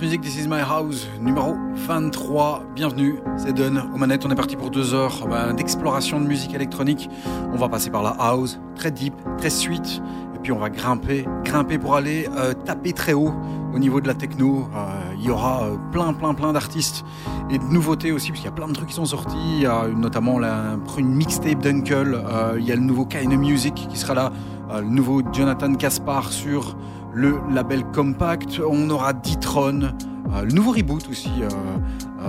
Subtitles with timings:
[0.00, 2.62] Music, This Is My House, numéro 23.
[2.74, 3.76] Bienvenue, c'est Don.
[3.92, 7.10] Aux manettes, on est parti pour deux heures bah, d'exploration de musique électronique.
[7.52, 10.00] On va passer par la house, très deep, très sweet.
[10.34, 13.34] Et puis on va grimper, grimper pour aller euh, taper très haut
[13.74, 14.66] au niveau de la techno.
[14.74, 17.04] Euh, Il y aura euh, plein, plein, plein d'artistes
[17.50, 19.66] et de nouveautés aussi, parce qu'il y a plein de trucs qui sont sortis.
[19.94, 22.24] Notamment la, une mixtape d'Uncle.
[22.58, 24.32] Il y a le nouveau Kind Music qui sera là.
[24.72, 26.76] Euh, le nouveau Jonathan Caspar sur
[27.12, 28.60] le label Compact.
[28.66, 31.48] On aura D-Tron, euh, le nouveau reboot aussi, euh,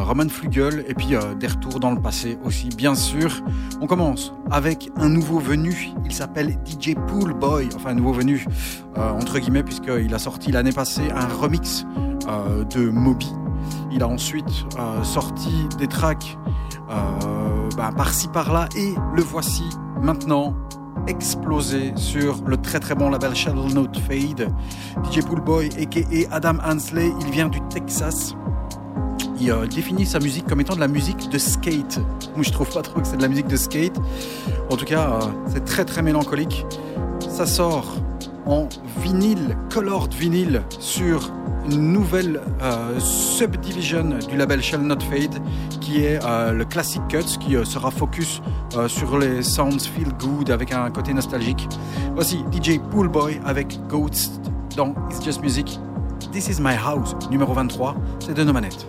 [0.03, 3.41] Roman Flugel, et puis des retours dans le passé aussi, bien sûr.
[3.79, 5.91] On commence avec un nouveau venu.
[6.03, 8.45] Il s'appelle DJ Pool Boy, enfin un nouveau venu,
[8.97, 11.85] entre guillemets, puisqu'il a sorti l'année passée un remix
[12.73, 13.31] de Moby.
[13.91, 14.65] Il a ensuite
[15.03, 16.39] sorti des tracks
[17.77, 19.69] ben, par-ci par-là, et le voici
[20.01, 20.55] maintenant
[21.07, 24.49] explosé sur le très très bon label Shadow Note Fade.
[25.03, 26.01] DJ Poolboy, aka
[26.31, 28.35] Adam Hansley, il vient du Texas.
[29.39, 31.99] Il euh, définit sa musique comme étant de la musique de skate.
[32.35, 33.97] Moi je trouve pas trop que c'est de la musique de skate.
[34.69, 36.65] En tout cas, euh, c'est très très mélancolique.
[37.29, 37.95] Ça sort
[38.45, 38.67] en
[39.01, 41.31] vinyle, colored vinyle, sur
[41.69, 45.41] nouvelle euh, subdivision du label Shall Not Fade,
[45.79, 48.41] qui est euh, le Classic Cuts, qui euh, sera focus
[48.87, 51.67] sur les sounds feel good avec un côté nostalgique.
[52.15, 54.41] Voici DJ Poolboy avec Ghost
[54.75, 55.79] dans It's Just Music.
[56.31, 58.87] This is My House, numéro 23, c'est de nos manettes.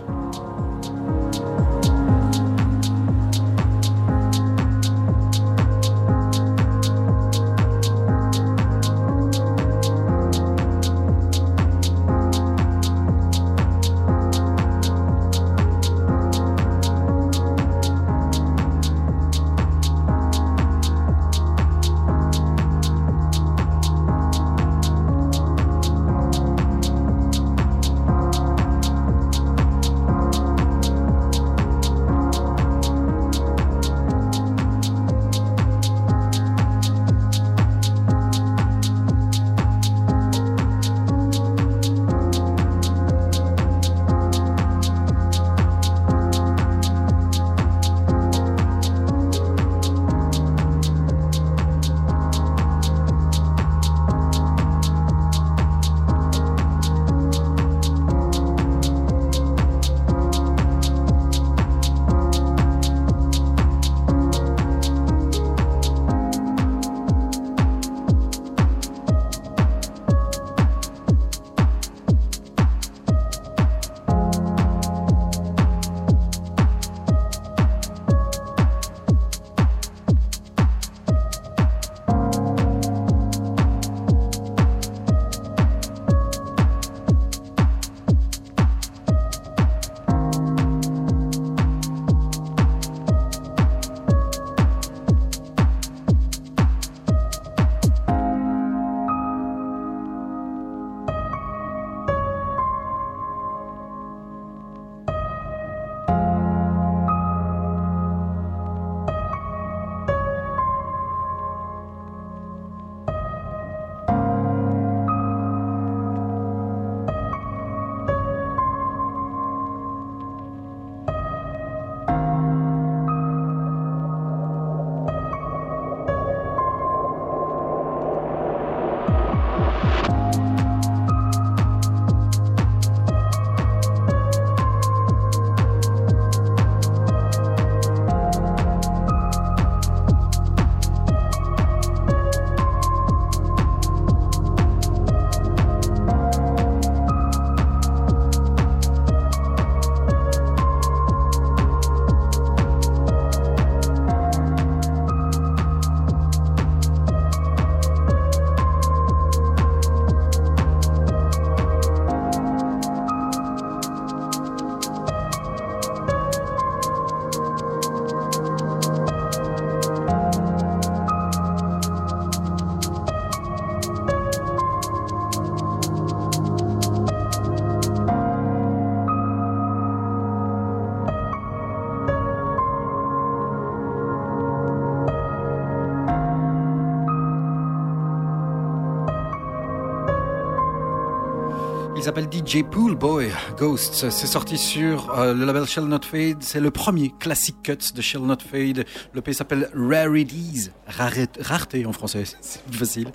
[192.05, 194.11] S'appelle DJ Pool Boy Ghosts.
[194.11, 196.37] C'est sorti sur euh, le label Shell Not Fade.
[196.41, 198.85] C'est le premier classic cut de Shell Not Fade.
[199.11, 200.69] Le pays s'appelle Rarities.
[200.87, 203.07] rareté en français, c'est plus facile.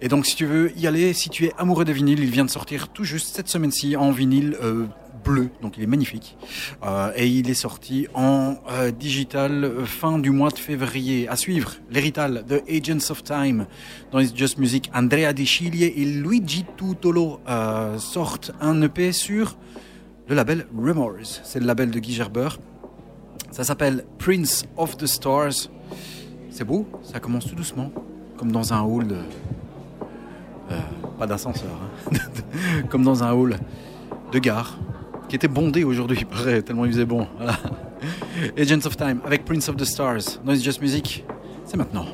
[0.00, 2.46] Et donc, si tu veux y aller, si tu es amoureux des vinyles, il vient
[2.46, 4.56] de sortir tout juste cette semaine-ci en vinyle.
[4.62, 4.86] Euh,
[5.24, 6.36] bleu, donc il est magnifique.
[6.84, 11.28] Euh, et il est sorti en euh, digital euh, fin du mois de février.
[11.28, 13.66] À suivre, l'hérital de Agents of Time
[14.12, 14.90] dans It's Just Music.
[14.94, 17.40] Andrea Di Chiglie et Luigi Tutolo
[17.98, 19.56] sortent un EP sur
[20.28, 21.40] le label Remorse.
[21.44, 22.48] C'est le label de Guy Gerber.
[23.50, 25.70] Ça s'appelle Prince of the Stars.
[26.50, 27.90] C'est beau, ça commence tout doucement,
[28.36, 29.16] comme dans un hall de...
[31.18, 31.70] pas d'ascenseur,
[32.12, 32.16] hein.
[32.88, 33.58] comme dans un hall
[34.32, 34.78] de gare
[35.28, 36.26] qui était bondé aujourd'hui,
[36.64, 37.26] tellement il faisait bon.
[38.58, 40.40] Agents of Time avec Prince of the Stars.
[40.44, 41.24] Noise Just Music,
[41.64, 42.06] c'est maintenant.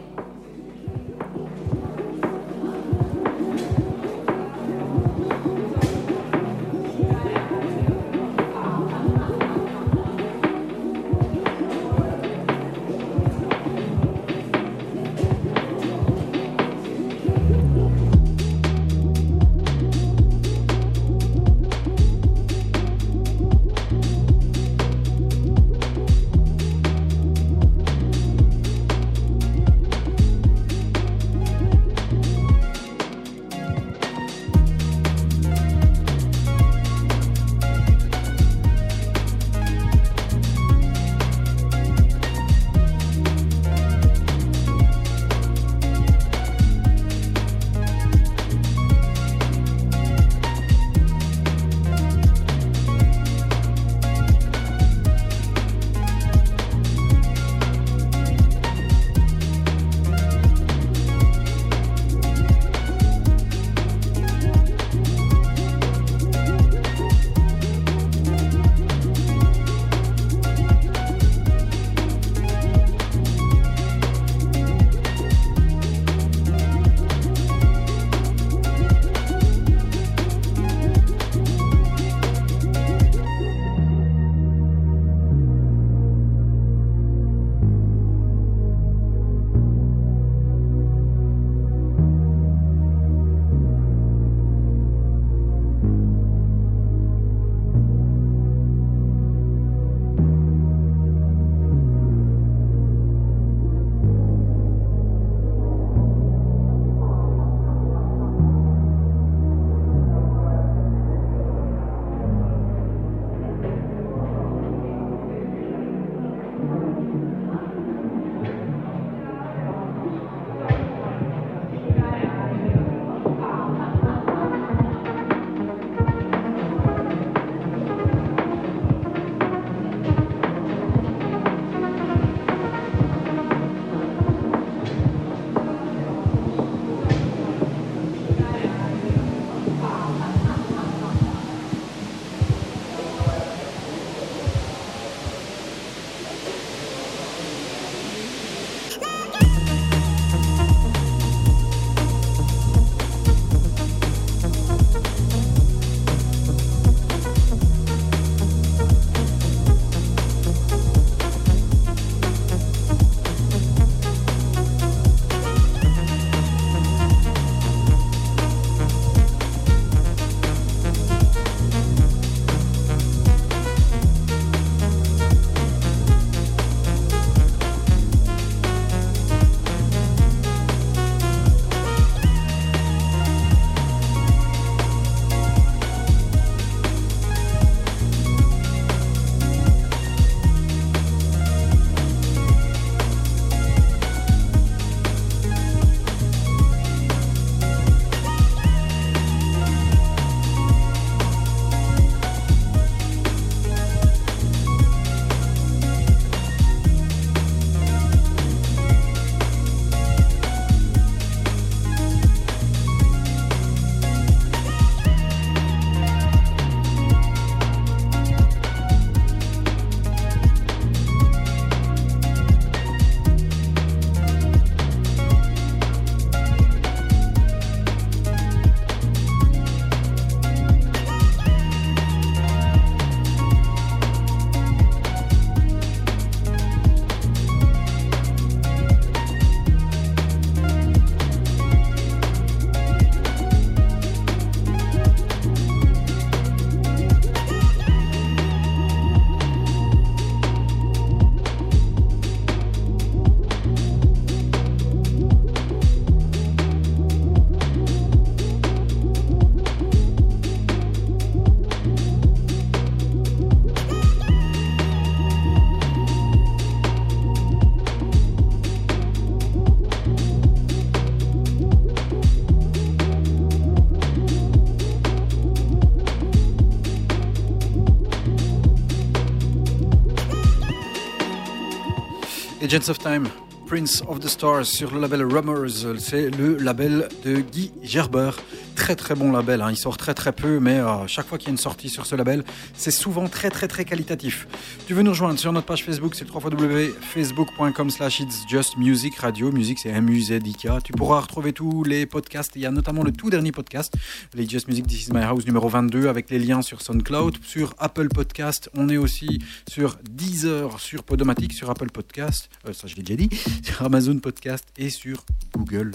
[282.73, 283.27] Agents of Time,
[283.67, 285.99] Prince of the Stars sur le label Rummers.
[285.99, 288.31] C'est le label de Guy Gerber
[288.77, 289.61] très très bon label.
[289.61, 289.73] Hein.
[289.73, 292.07] Il sort très très peu, mais euh, chaque fois qu'il y a une sortie sur
[292.07, 294.47] ce label, c'est souvent très très très qualitatif.
[294.91, 299.53] Tu veux nous rejoindre sur notre page Facebook, c'est www.facebook.com slash It's Just Music Radio.
[299.53, 300.83] Musique, c'est M-U-Z-I-K.
[300.83, 302.57] Tu pourras retrouver tous les podcasts.
[302.57, 303.95] Il y a notamment le tout dernier podcast,
[304.35, 307.73] les Just Music This Is My House numéro 22, avec les liens sur SoundCloud, sur
[307.79, 308.69] Apple Podcast.
[308.75, 309.39] On est aussi
[309.71, 313.31] sur Deezer, sur Podomatic, sur Apple Podcast, euh, ça je l'ai déjà dit,
[313.63, 315.25] sur Amazon Podcast et sur
[315.57, 315.93] Google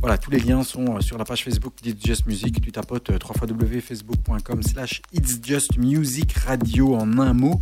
[0.00, 2.60] Voilà, tous les liens sont euh, sur la page Facebook d'It's Just Music.
[2.60, 7.60] Tu tapotes euh, www.facebook.com slash It's Just Music Radio en un mot.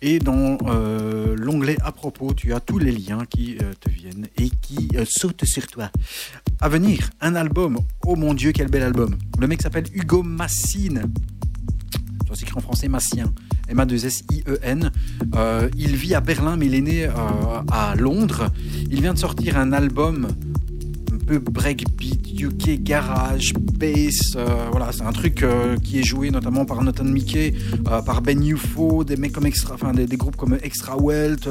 [0.00, 4.48] Et dans euh, l'onglet à propos, tu as tous les liens qui te viennent et
[4.48, 5.90] qui sautent sur toi.
[6.60, 7.78] À venir, un album.
[8.06, 9.16] Oh mon Dieu, quel bel album.
[9.38, 11.12] Le mec s'appelle Hugo Massine.
[12.28, 13.32] Ça s'écrit en français Massien.
[13.68, 14.90] M-A-2-S-I-E-N.
[15.76, 17.06] il vit à Berlin, mais il est né
[17.70, 18.50] à Londres.
[18.90, 20.28] Il vient de sortir un album
[21.38, 24.34] breakbeat, UK, garage, bass.
[24.36, 27.54] Euh, voilà, c'est un truc euh, qui est joué notamment par Nathan Mickey,
[27.90, 31.48] euh, par Ben UFO, des mecs comme extra, enfin des, groupes comme Extra Welt.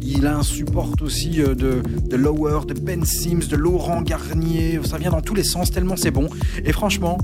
[0.00, 4.80] il a un support aussi de, de Lower, de Ben Sims, de Laurent Garnier.
[4.84, 6.28] Ça vient dans tous les sens tellement c'est bon.
[6.64, 7.18] Et franchement,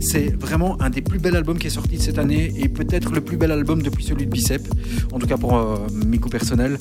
[0.00, 3.12] c'est vraiment un des plus bels albums qui est sorti de cette année et peut-être
[3.12, 4.66] le plus bel album depuis celui de Bicep.
[5.12, 5.54] En tout cas pour
[5.92, 6.78] mes goûts personnels.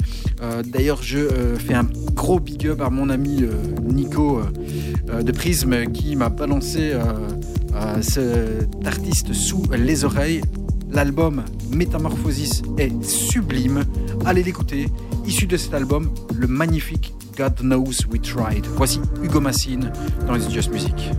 [0.65, 1.19] D'ailleurs, je
[1.57, 3.43] fais un gros big up à mon ami
[3.83, 10.41] Nico euh, de Prisme qui m'a balancé euh, cet artiste sous les oreilles.
[10.91, 13.83] L'album Métamorphosis est sublime.
[14.25, 14.87] Allez l'écouter.
[15.25, 18.65] Issu de cet album, le magnifique God Knows We Tried.
[18.75, 19.91] Voici Hugo Massine
[20.27, 21.11] dans les Just Music.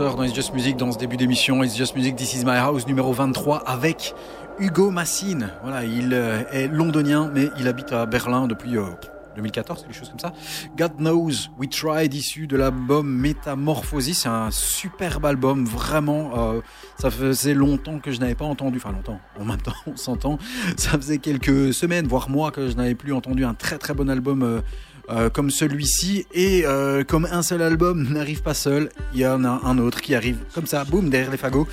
[0.00, 1.62] Dans It's Just Music dans ce début d'émission.
[1.62, 4.14] It's Just Music, This is My House numéro 23 avec
[4.58, 5.50] Hugo Massine.
[5.62, 8.78] Voilà, il euh, est londonien mais il habite à Berlin depuis...
[8.78, 8.84] euh,
[9.36, 10.32] 2014, quelque chose comme ça.
[10.76, 14.20] God Knows We Tried, issu de l'album Métamorphosis.
[14.22, 16.54] C'est un superbe album, vraiment.
[16.54, 16.60] euh,
[16.98, 20.38] ça faisait longtemps que je n'avais pas entendu, enfin longtemps, en même temps, on s'entend.
[20.76, 24.08] Ça faisait quelques semaines, voire mois, que je n'avais plus entendu un très très bon
[24.10, 24.42] album.
[24.42, 24.60] euh,
[25.10, 29.44] euh, comme celui-ci et euh, comme un seul album n'arrive pas seul, il y en
[29.44, 31.66] a un autre qui arrive comme ça, boum, derrière les fagots.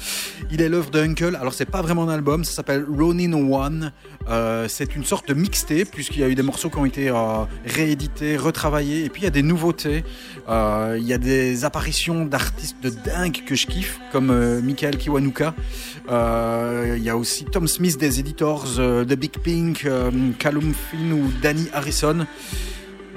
[0.51, 1.37] Il est l'œuvre d'Uncle.
[1.39, 3.91] Alors c'est pas vraiment un album, ça s'appelle Ronin One.
[4.29, 7.13] Euh, c'est une sorte de mixtape puisqu'il y a eu des morceaux qui ont été
[7.65, 10.03] réédités, retravaillés et puis il y a des nouveautés.
[10.47, 15.53] Il y a des apparitions d'artistes de dingue que je kiffe comme Michael Kiwanuka.
[16.09, 19.87] Il y a aussi Tom Smith des Editors, The Big Pink,
[20.39, 22.25] Callum Finn ou Danny Harrison.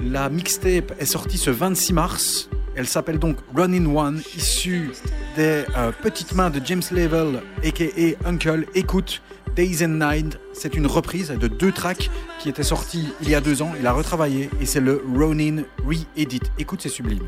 [0.03, 2.49] La mixtape est sortie ce 26 mars.
[2.75, 4.91] Elle s'appelle donc Run in One, issue
[5.35, 7.85] des euh, petites mains de James Level, aka
[8.25, 8.65] Uncle.
[8.73, 9.21] Écoute,
[9.55, 12.09] Days and Night, c'est une reprise de deux tracks
[12.39, 13.73] qui étaient sortis il y a deux ans.
[13.79, 16.41] Il a retravaillé et c'est le Ronin Re-Edit.
[16.57, 17.27] Écoute, c'est sublime.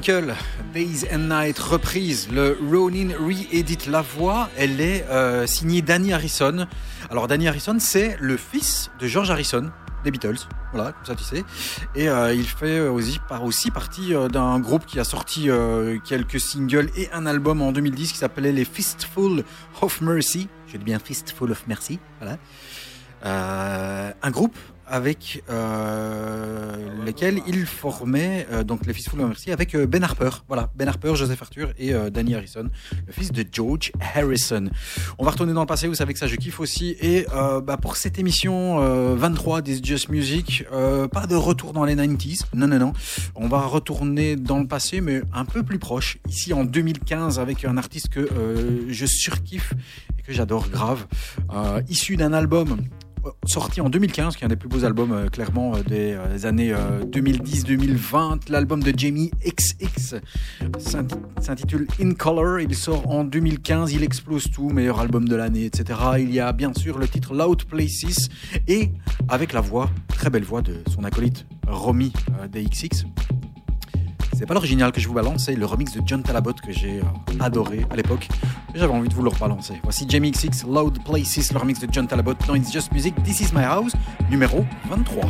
[0.00, 2.28] Days and Night reprise.
[2.32, 4.48] Le Ronin re-edit la voix.
[4.56, 6.66] Elle est euh, signée Danny Harrison.
[7.10, 9.70] Alors Danny Harrison, c'est le fils de George Harrison
[10.02, 10.38] des Beatles.
[10.72, 11.44] Voilà, comme ça tu sais.
[11.94, 15.98] Et euh, il fait aussi, par, aussi partie euh, d'un groupe qui a sorti euh,
[16.02, 19.44] quelques singles et un album en 2010 qui s'appelait les Fistful
[19.82, 20.48] of Mercy.
[20.66, 21.98] Je dis bien Fistful of Mercy.
[22.20, 22.38] Voilà.
[23.26, 24.56] Euh, un groupe
[24.90, 30.30] avec euh, lesquels il formait euh, donc les Fistful of Mercy avec euh, Ben Harper.
[30.48, 32.68] Voilà, Ben Harper, Joseph Arthur et Danny Harrison,
[33.06, 34.68] le fils de George Harrison.
[35.18, 36.96] On va retourner dans le passé, vous savez que ça je kiffe aussi.
[37.00, 37.26] Et
[37.64, 42.42] bah, pour cette émission euh, 23 des Just Music, pas de retour dans les 90s,
[42.54, 42.92] non non non.
[43.36, 46.18] On va retourner dans le passé, mais un peu plus proche.
[46.28, 48.28] Ici en 2015 avec un artiste que
[48.88, 49.72] je surkiffe
[50.18, 51.06] et que j'adore grave,
[51.88, 52.76] issu d'un album
[53.46, 56.32] sorti en 2015, qui est un des plus beaux albums euh, clairement euh, des, euh,
[56.32, 56.72] des années
[57.12, 58.50] 2010-2020.
[58.50, 60.16] L'album de Jamie XX
[60.78, 62.60] s'inti- s'intitule In Color.
[62.60, 65.98] Il sort en 2015, il explose tout, meilleur album de l'année, etc.
[66.18, 68.28] Il y a bien sûr le titre Loud Places
[68.68, 68.90] et
[69.28, 73.04] avec la voix, très belle voix de son acolyte Romy euh, des XX.
[74.40, 77.00] C'est pas l'original que je vous balance, c'est le remix de John Talabot que j'ai
[77.00, 78.26] euh, adoré à l'époque.
[78.74, 79.74] J'avais envie de vous le rebalancer.
[79.82, 83.40] Voici Jamie XX, Loud Places, le remix de John Talabot dans It's Just Music, This
[83.40, 83.92] Is My House,
[84.30, 85.24] numéro 23.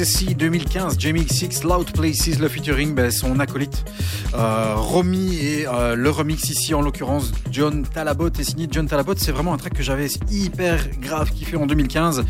[0.00, 3.84] Ecstasy 2015, Jamie X Loud Places, le featuring, ben, son acolyte
[4.32, 9.12] euh, Romy et euh, le remix ici en l'occurrence John Talabot est signé John Talabot.
[9.18, 12.24] C'est vraiment un track que j'avais hyper grave kiffé en 2015.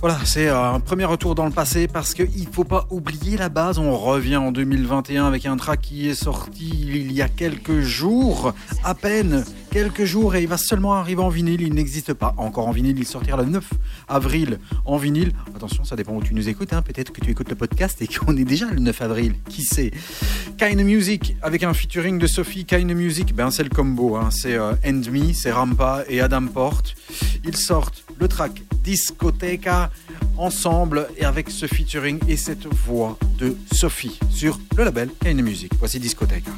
[0.00, 3.36] Voilà, c'est euh, un premier retour dans le passé parce qu'il ne faut pas oublier
[3.36, 3.78] la base.
[3.78, 8.54] On revient en 2021 avec un track qui est sorti il y a quelques jours,
[8.82, 11.60] à peine quelques jours, et il va seulement arriver en vinyle.
[11.60, 12.98] Il n'existe pas encore en vinyle.
[12.98, 13.64] Il sortira le 9
[14.08, 15.32] avril en vinyle.
[15.60, 16.72] Attention, ça dépend où tu nous écoutes.
[16.72, 16.80] hein.
[16.80, 19.34] Peut-être que tu écoutes le podcast et qu'on est déjà le 9 avril.
[19.46, 19.90] Qui sait
[20.56, 22.64] Kind Music avec un featuring de Sophie.
[22.64, 24.16] Kind Music, ben c'est le combo.
[24.16, 24.30] hein.
[24.32, 26.94] C'est euh, End Me, c'est Rampa et Adam Porte.
[27.44, 29.90] Ils sortent le track Discoteca
[30.38, 35.72] ensemble et avec ce featuring et cette voix de Sophie sur le label Kind Music.
[35.78, 36.52] Voici Discoteca.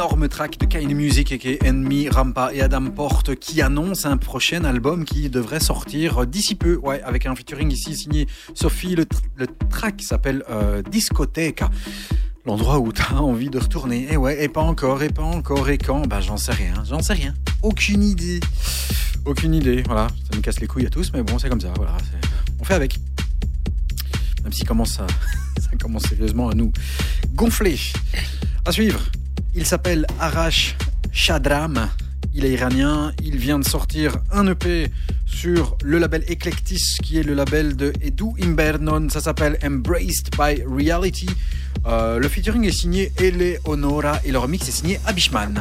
[0.00, 4.64] Énorme track de Kine Music et Enemy, Rampa et Adam Porte qui annonce un prochain
[4.64, 8.94] album qui devrait sortir d'ici peu, ouais, avec un featuring ici signé Sophie.
[8.94, 9.04] Le,
[9.36, 11.68] le track s'appelle euh, Discoteca.
[12.46, 14.10] L'endroit où t'as envie de retourner.
[14.10, 16.06] Et ouais, et pas encore, et pas encore, et quand?
[16.06, 17.34] Bah j'en sais rien, j'en sais rien.
[17.62, 18.40] Aucune idée.
[19.26, 20.06] Aucune idée, voilà.
[20.06, 21.94] Ça nous casse les couilles à tous, mais bon, c'est comme ça, voilà.
[22.58, 22.98] On fait avec.
[24.44, 25.06] Même si commence à,
[25.60, 26.72] ça commence sérieusement à nous
[27.34, 27.78] gonfler.
[28.64, 29.00] À suivre,
[29.54, 30.76] il s'appelle Arash
[31.12, 31.88] Shadram.
[32.34, 33.12] Il est iranien.
[33.22, 34.90] Il vient de sortir un EP
[35.26, 39.08] sur le label Eclectis, qui est le label de Edu Imbernon.
[39.08, 41.28] Ça s'appelle Embraced by Reality.
[41.86, 45.54] Euh, le featuring est signé Eleonora et le remix est signé Abishman.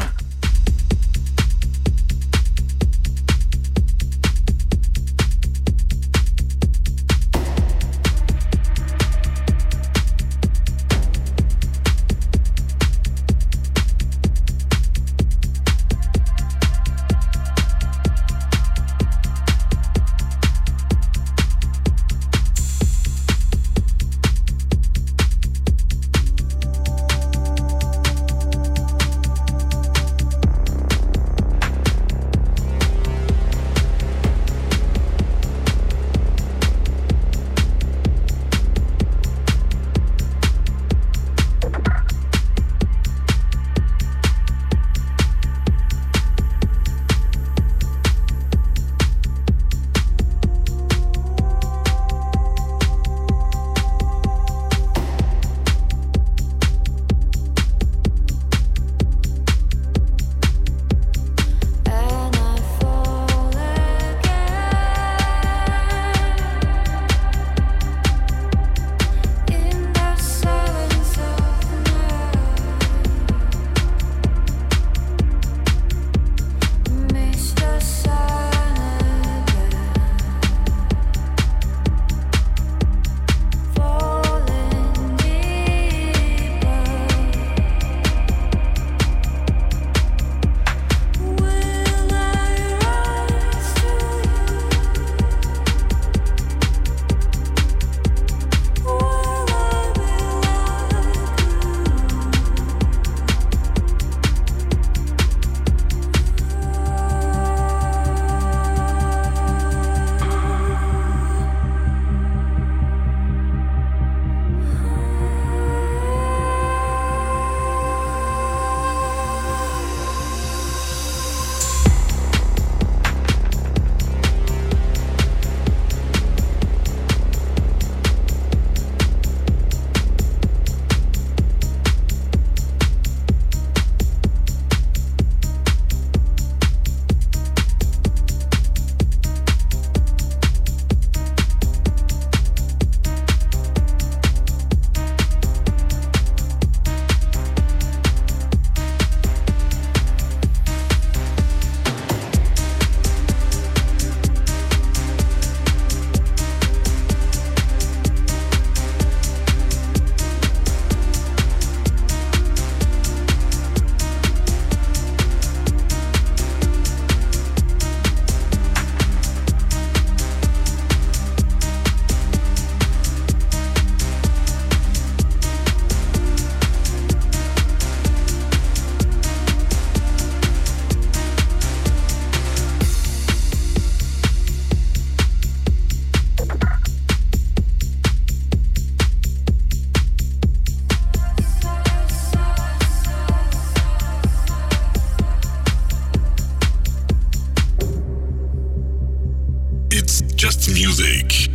[200.79, 201.49] Music.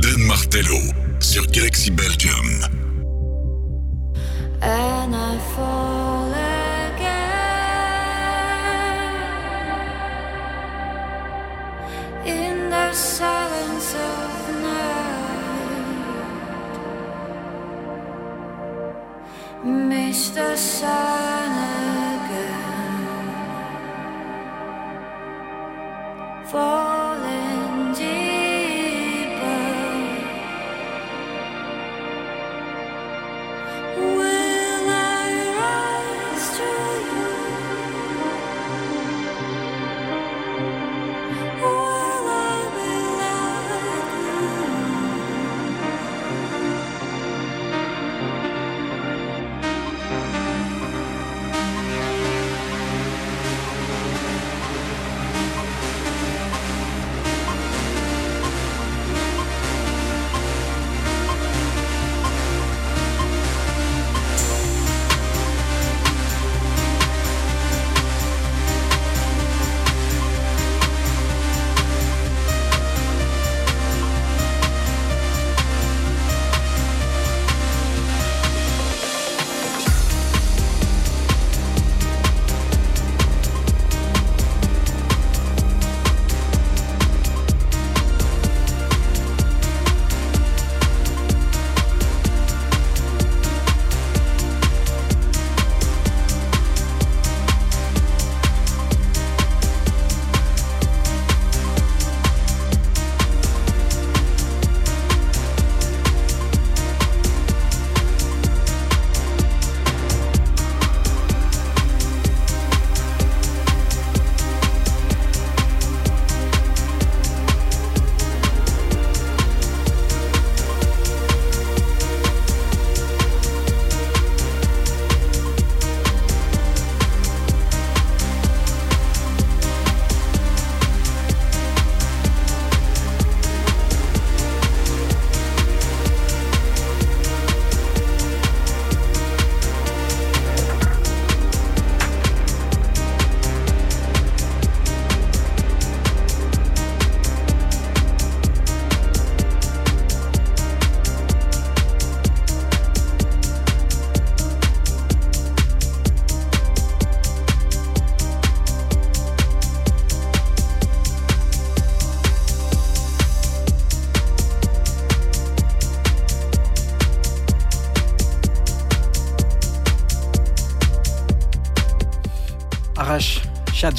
[0.00, 0.80] Dan Martello
[1.20, 2.79] sur Galaxy Belgium.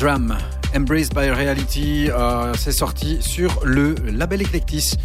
[0.01, 0.35] Shadram,
[0.75, 4.95] Embraced by Reality, euh, c'est sorti sur le label Eclectis.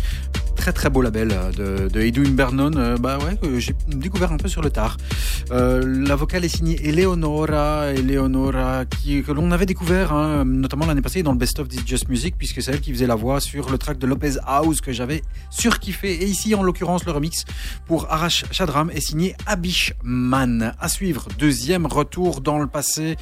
[0.56, 4.32] Très très beau label euh, de, de Edwin Bernon, euh, bah ouais, que j'ai découvert
[4.32, 4.96] un peu sur le tard.
[5.50, 11.22] La vocale est signée Eleonora, Eleonora qui, que l'on avait découvert hein, notamment l'année passée
[11.22, 13.68] dans le Best of This Just Music, puisque c'est elle qui faisait la voix sur
[13.68, 15.22] le track de Lopez House que j'avais
[15.66, 16.12] surkiffé.
[16.22, 17.44] Et ici, en l'occurrence, le remix
[17.86, 20.74] pour Arash Shadram est signé Abishman.
[20.78, 23.16] À suivre, deuxième retour dans le passé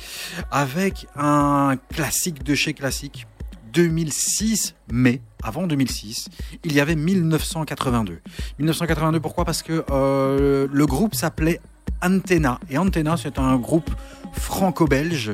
[0.50, 3.26] avec un classique de chez classique.
[3.72, 6.28] 2006, mais avant 2006,
[6.64, 8.20] il y avait 1982.
[8.58, 9.46] 1982, pourquoi?
[9.46, 11.60] Parce que euh, le groupe s'appelait
[12.02, 12.60] Antenna.
[12.68, 13.90] Et Antenna, c'est un groupe
[14.34, 15.32] franco-belge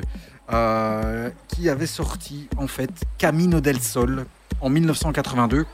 [0.52, 4.26] euh, qui avait sorti en fait Camino del Sol
[4.60, 5.66] en 1982.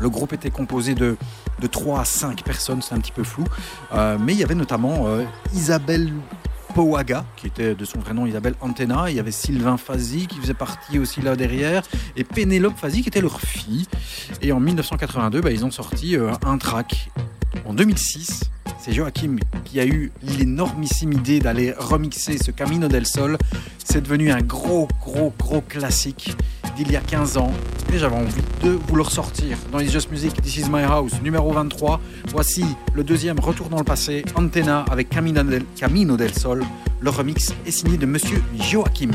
[0.00, 1.16] Le groupe était composé de,
[1.60, 3.44] de 3 à 5 personnes, c'est un petit peu flou.
[3.92, 5.24] Euh, mais il y avait notamment euh,
[5.54, 6.12] Isabelle
[6.74, 9.08] Powaga, qui était de son vrai nom Isabelle Antenna.
[9.08, 11.82] Il y avait Sylvain Fazi qui faisait partie aussi là derrière.
[12.16, 13.86] Et Pénélope Fazi qui était leur fille.
[14.42, 17.10] Et en 1982, bah, ils ont sorti euh, un track.
[17.64, 23.38] En 2006, c'est Joachim qui a eu l'énormissime idée d'aller remixer ce Camino del Sol.
[23.84, 26.36] C'est devenu un gros, gros, gros classique
[26.76, 27.52] d'il y a 15 ans.
[27.92, 31.12] Et j'avais envie de vous le ressortir dans It's Just Music, This Is My House,
[31.22, 32.00] numéro 23.
[32.28, 32.64] Voici
[32.94, 36.64] le deuxième retour dans le passé, Antenna avec Camino del, Camino del Sol.
[37.00, 39.10] Le remix est signé de Monsieur Joachim.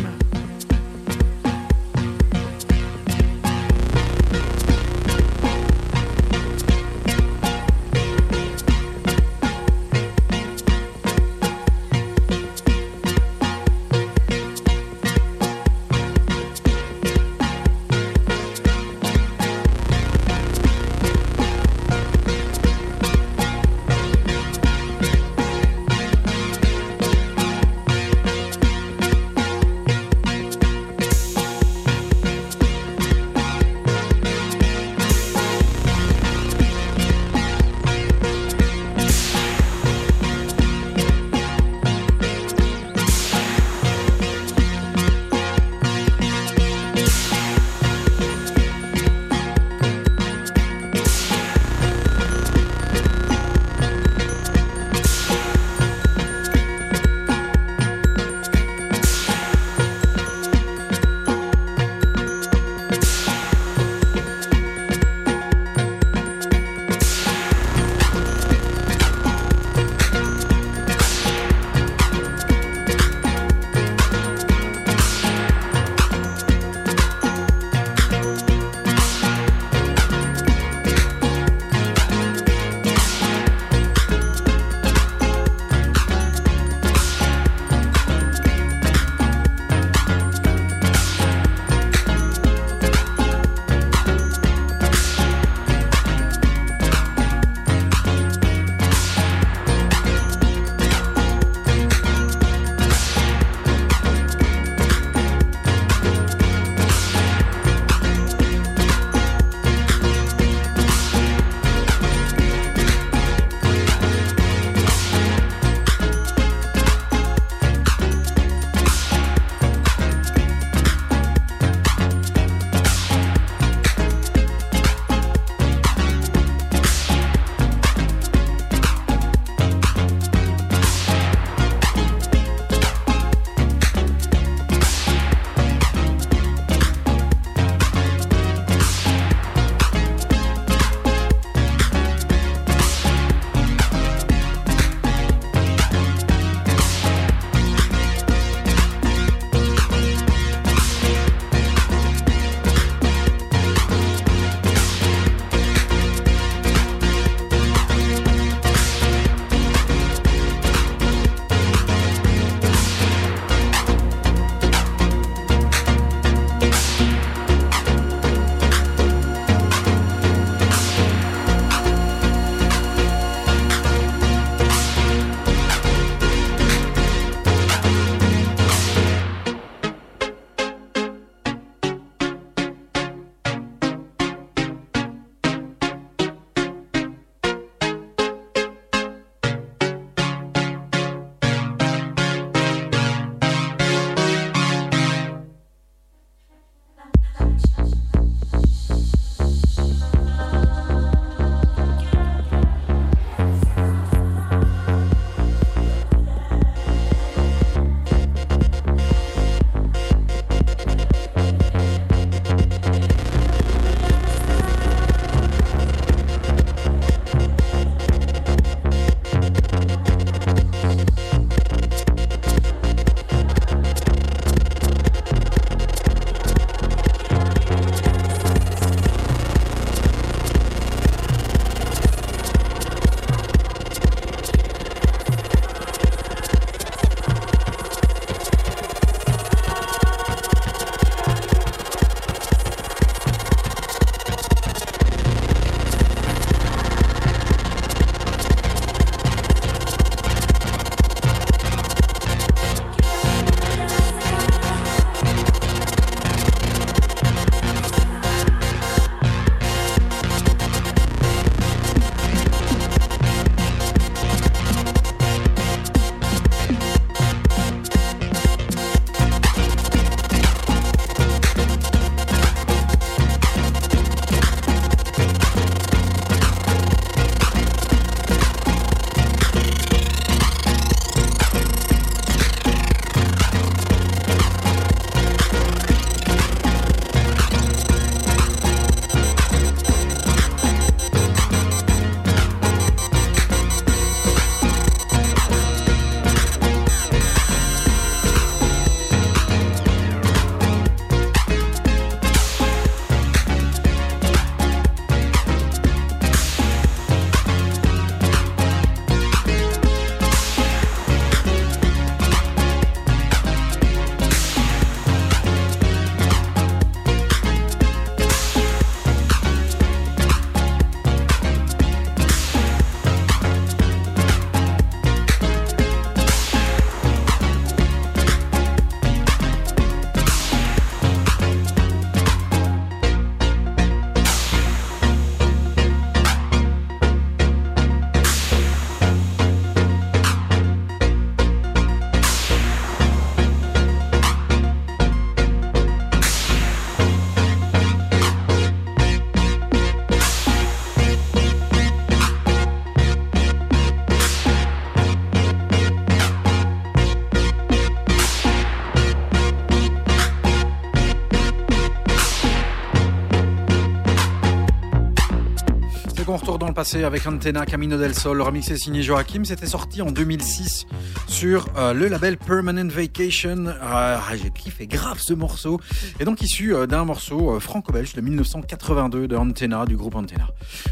[366.74, 368.38] Passé avec Antenna Camino del Sol.
[368.38, 369.44] Le remix est signé Joachim.
[369.44, 370.86] C'était sorti en 2006
[371.28, 373.66] sur euh, le label Permanent Vacation.
[373.68, 375.82] Euh, J'ai kiffé grave ce morceau.
[376.20, 380.48] Et donc issu euh, d'un morceau euh, franco-belge de 1982 de Antenna, du groupe Antenna.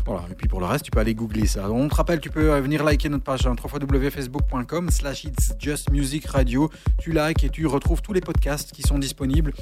[0.05, 0.23] Voilà.
[0.31, 1.69] Et puis pour le reste, tu peux aller googler ça.
[1.71, 6.25] On te rappelle, tu peux venir liker notre page hein, www.facebook.com slash It's Just Music
[6.27, 6.69] Radio.
[6.99, 9.53] Tu likes et tu retrouves tous les podcasts qui sont disponibles.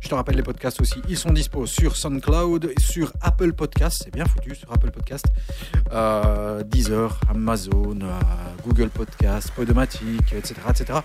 [0.00, 1.02] Je te rappelle les podcasts aussi.
[1.08, 4.04] Ils sont dispo sur SoundCloud, sur Apple Podcasts.
[4.04, 5.26] C'est bien foutu sur Apple Podcasts.
[5.92, 8.18] Euh, Deezer, Amazon, euh,
[8.64, 11.00] Google Podcasts, Podomatic, etc., etc.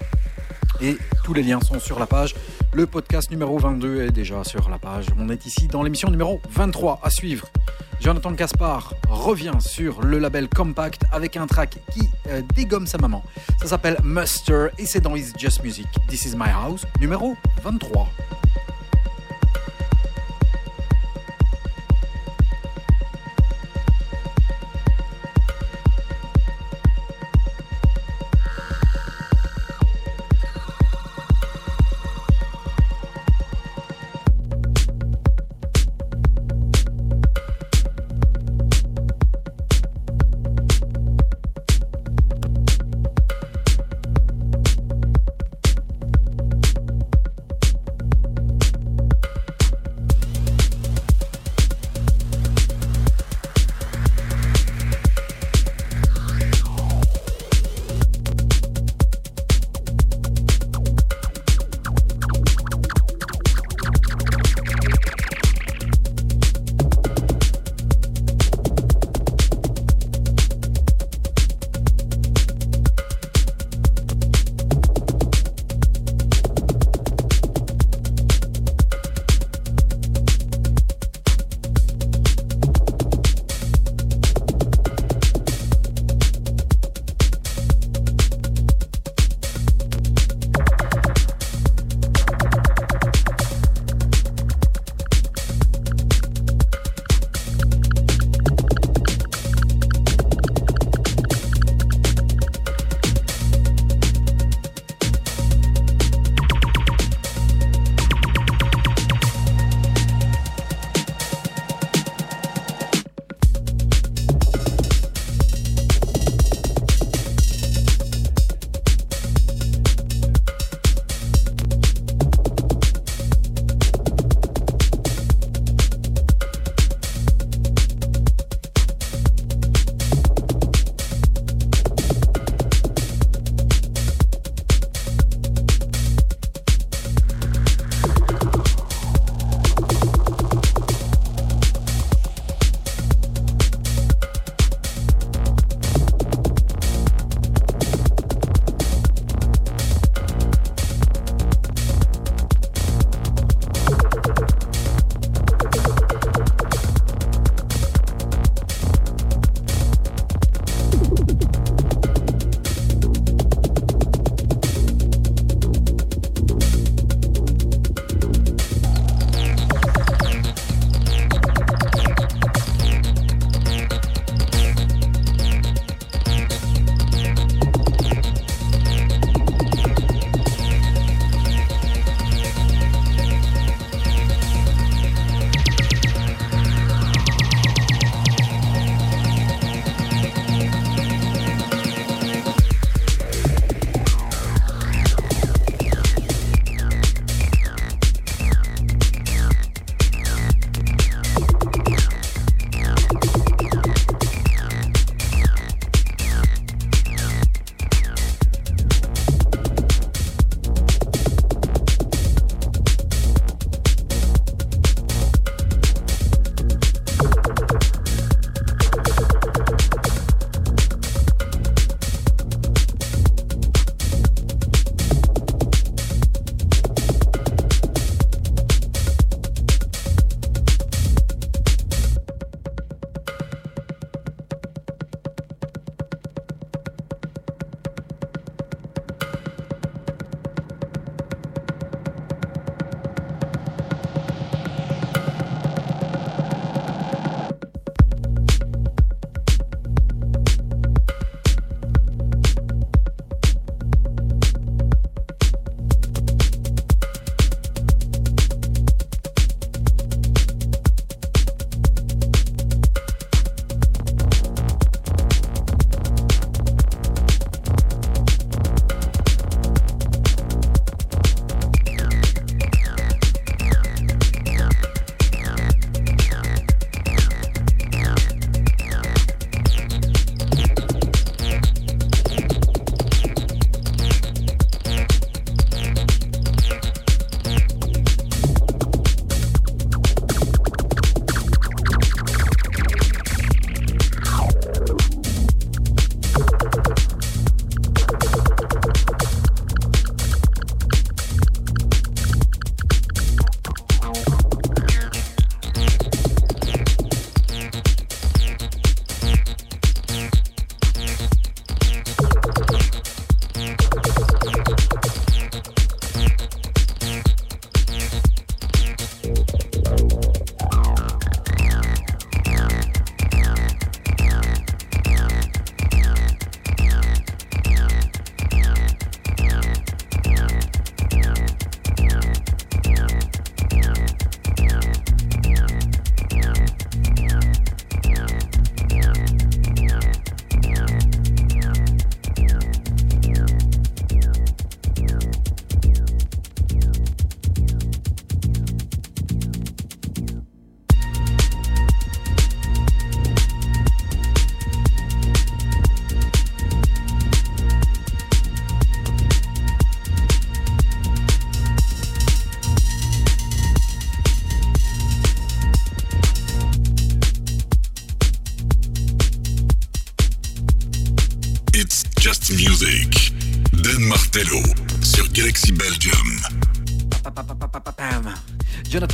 [0.79, 2.33] Et tous les liens sont sur la page.
[2.73, 5.07] Le podcast numéro 22 est déjà sur la page.
[5.19, 7.47] On est ici dans l'émission numéro 23 à suivre.
[7.99, 13.23] Jonathan Caspar revient sur le label Compact avec un track qui euh, dégomme sa maman.
[13.59, 15.87] Ça s'appelle Muster et c'est dans It's Just Music.
[16.07, 18.07] This is my house, numéro 23.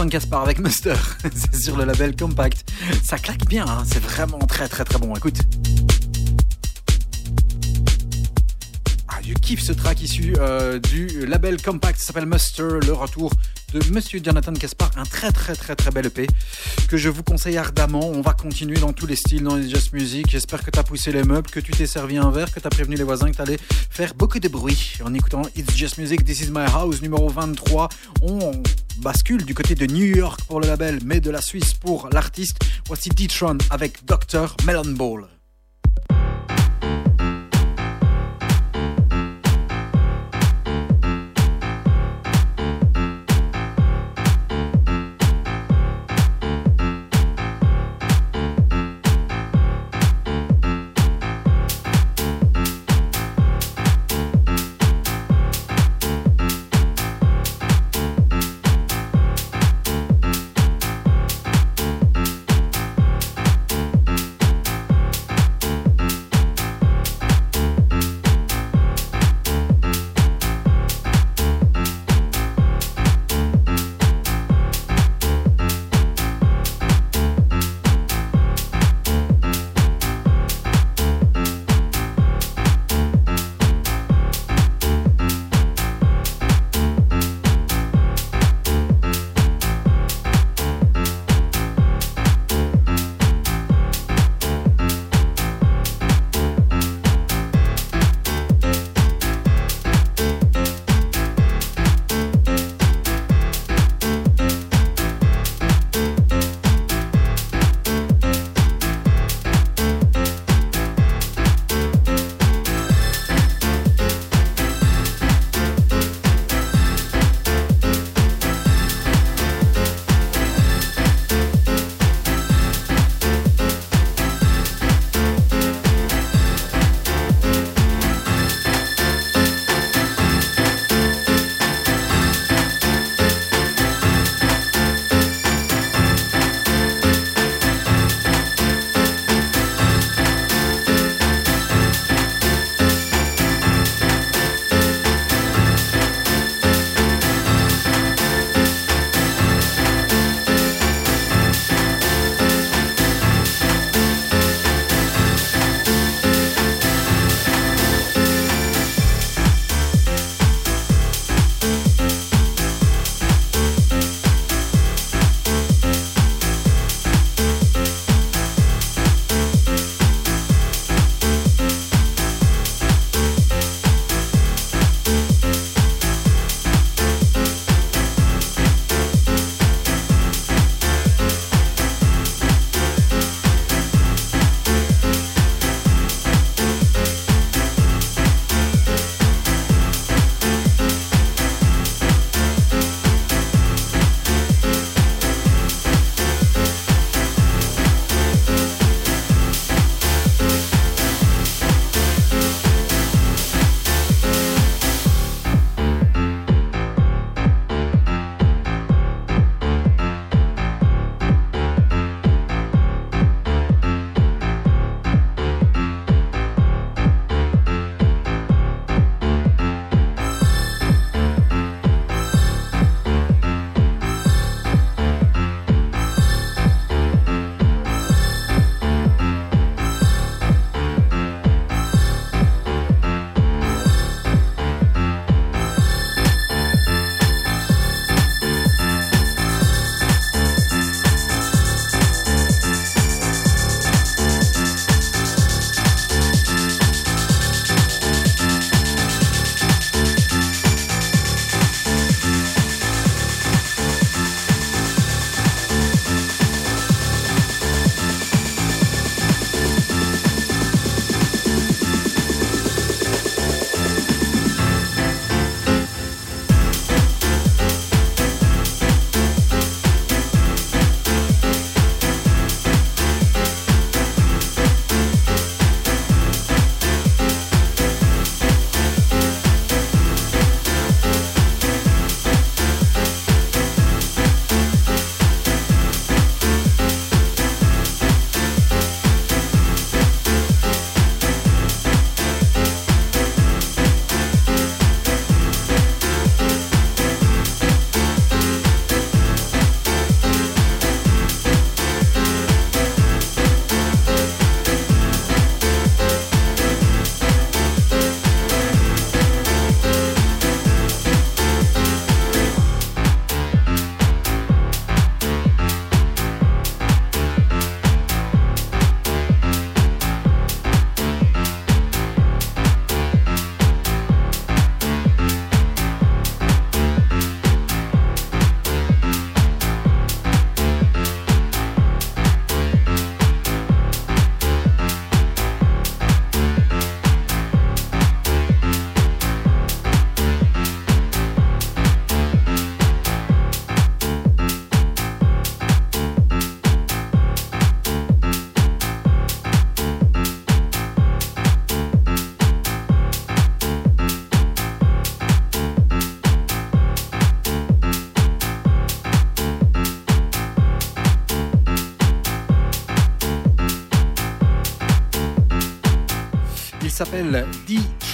[0.08, 0.94] Jonathan Caspar avec Muster,
[1.36, 2.70] c'est sur le label Compact.
[3.04, 5.14] Ça claque bien, hein, c'est vraiment très très très bon.
[5.16, 5.40] Écoute.
[9.10, 13.32] Ah, je kiffe ce track issu euh, du label Compact, ça s'appelle Muster, le retour
[13.74, 16.28] de Monsieur Jonathan Caspar, un très très très très bel EP
[16.88, 18.08] que je vous conseille ardemment.
[18.08, 20.30] On va continuer dans tous les styles dans les Just Music.
[20.30, 22.68] J'espère que tu as poussé les meubles, que tu t'es servi un verre, que tu
[22.68, 25.98] as prévenu les voisins que tu allais faire beaucoup de bruit en écoutant It's Just
[25.98, 27.90] Music, This Is My House numéro 23.
[28.22, 28.52] On
[29.00, 32.58] bascule du côté de New York pour le label, mais de la Suisse pour l'artiste.
[32.88, 34.56] Voici D-Tron avec Dr.
[34.66, 35.37] Melon Ball.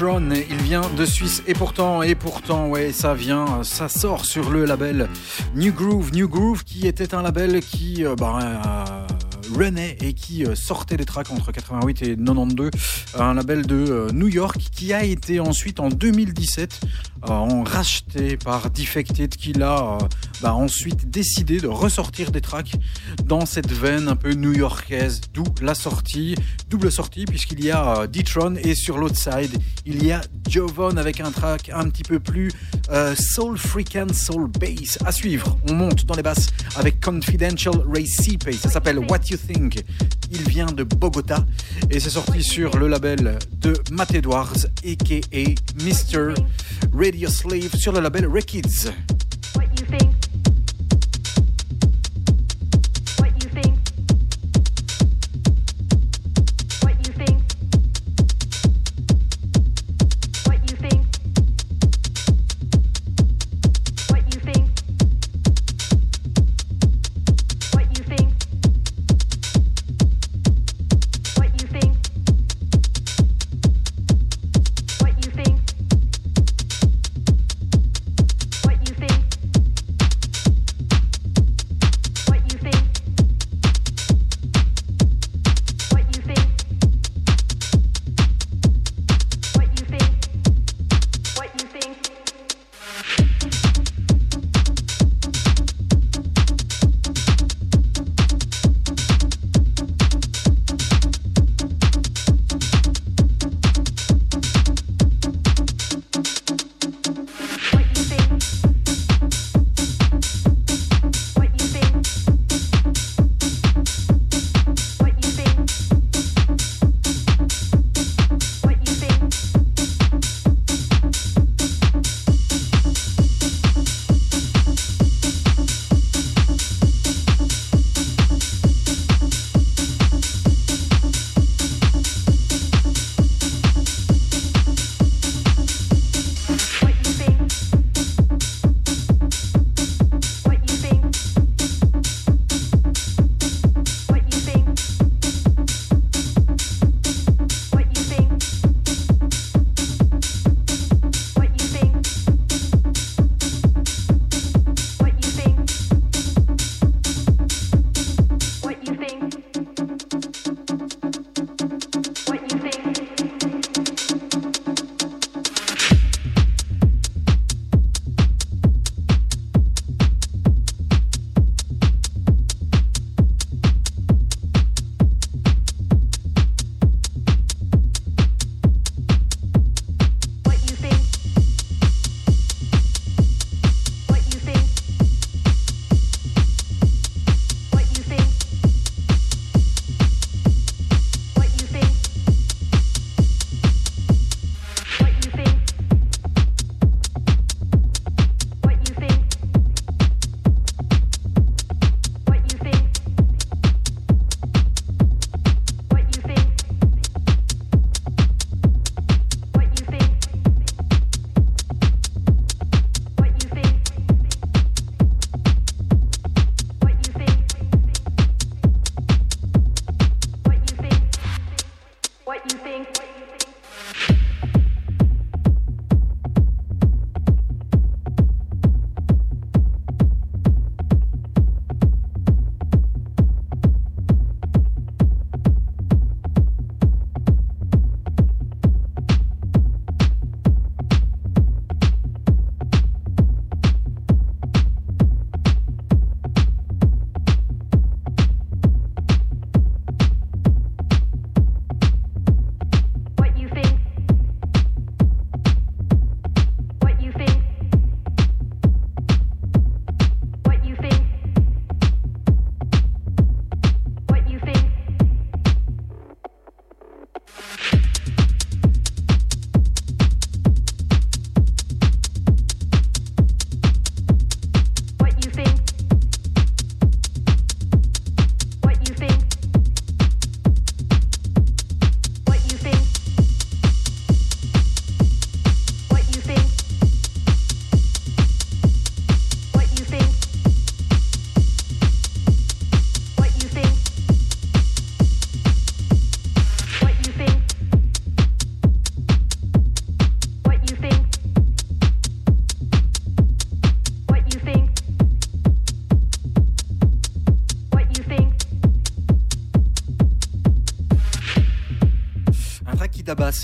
[0.01, 4.65] Il vient de Suisse et pourtant, et pourtant, ouais, ça vient, ça sort sur le
[4.65, 5.07] label
[5.55, 6.11] New Groove.
[6.13, 8.85] New Groove qui était un label qui, euh, bah,
[9.55, 12.71] René et qui euh, sortait des tracks entre 88 et 92,
[13.17, 16.81] un label de euh, New York qui a été ensuite en 2017
[17.23, 19.97] euh, en racheté par Defected qui l'a
[20.41, 22.75] bah, ensuite décidé de ressortir des tracks
[23.25, 26.35] dans cette veine un peu new-yorkaise, d'où la sortie,
[26.69, 29.51] double sortie puisqu'il y a D-Tron et sur l'autre side
[29.85, 32.51] il y a Jovon avec un track un petit peu plus
[32.91, 34.97] euh, soul freakin' soul bass.
[35.05, 35.57] À suivre.
[35.69, 40.67] On monte dans les basses avec Confidential Ray Sipe, ça s'appelle What You Il vient
[40.67, 41.45] de Bogota
[41.89, 45.39] et c'est sorti sur le label de Matt Edwards aka
[45.83, 46.33] Mr.
[46.93, 48.91] Radio Slave sur le label Rekids.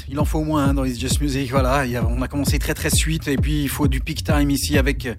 [0.09, 1.51] Il en faut au moins un dans It's Just Music.
[1.51, 4.77] Voilà, on a commencé très très suite et puis il faut du peak time ici
[4.77, 5.15] avec euh,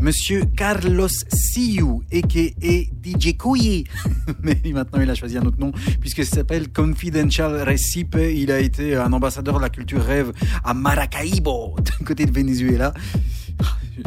[0.00, 2.82] Monsieur Carlos Siu, a.k.a.
[3.04, 3.84] DJ Couilly.
[4.42, 8.16] Mais maintenant il a choisi un autre nom puisque ça s'appelle Confidential Recipe.
[8.16, 10.32] Il a été un ambassadeur de la culture rêve
[10.64, 12.92] à Maracaibo, d'un côté de Venezuela.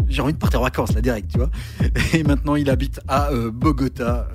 [0.07, 1.49] J'ai envie de partir en vacances là direct, tu vois.
[2.13, 4.27] Et maintenant il habite à euh, Bogota.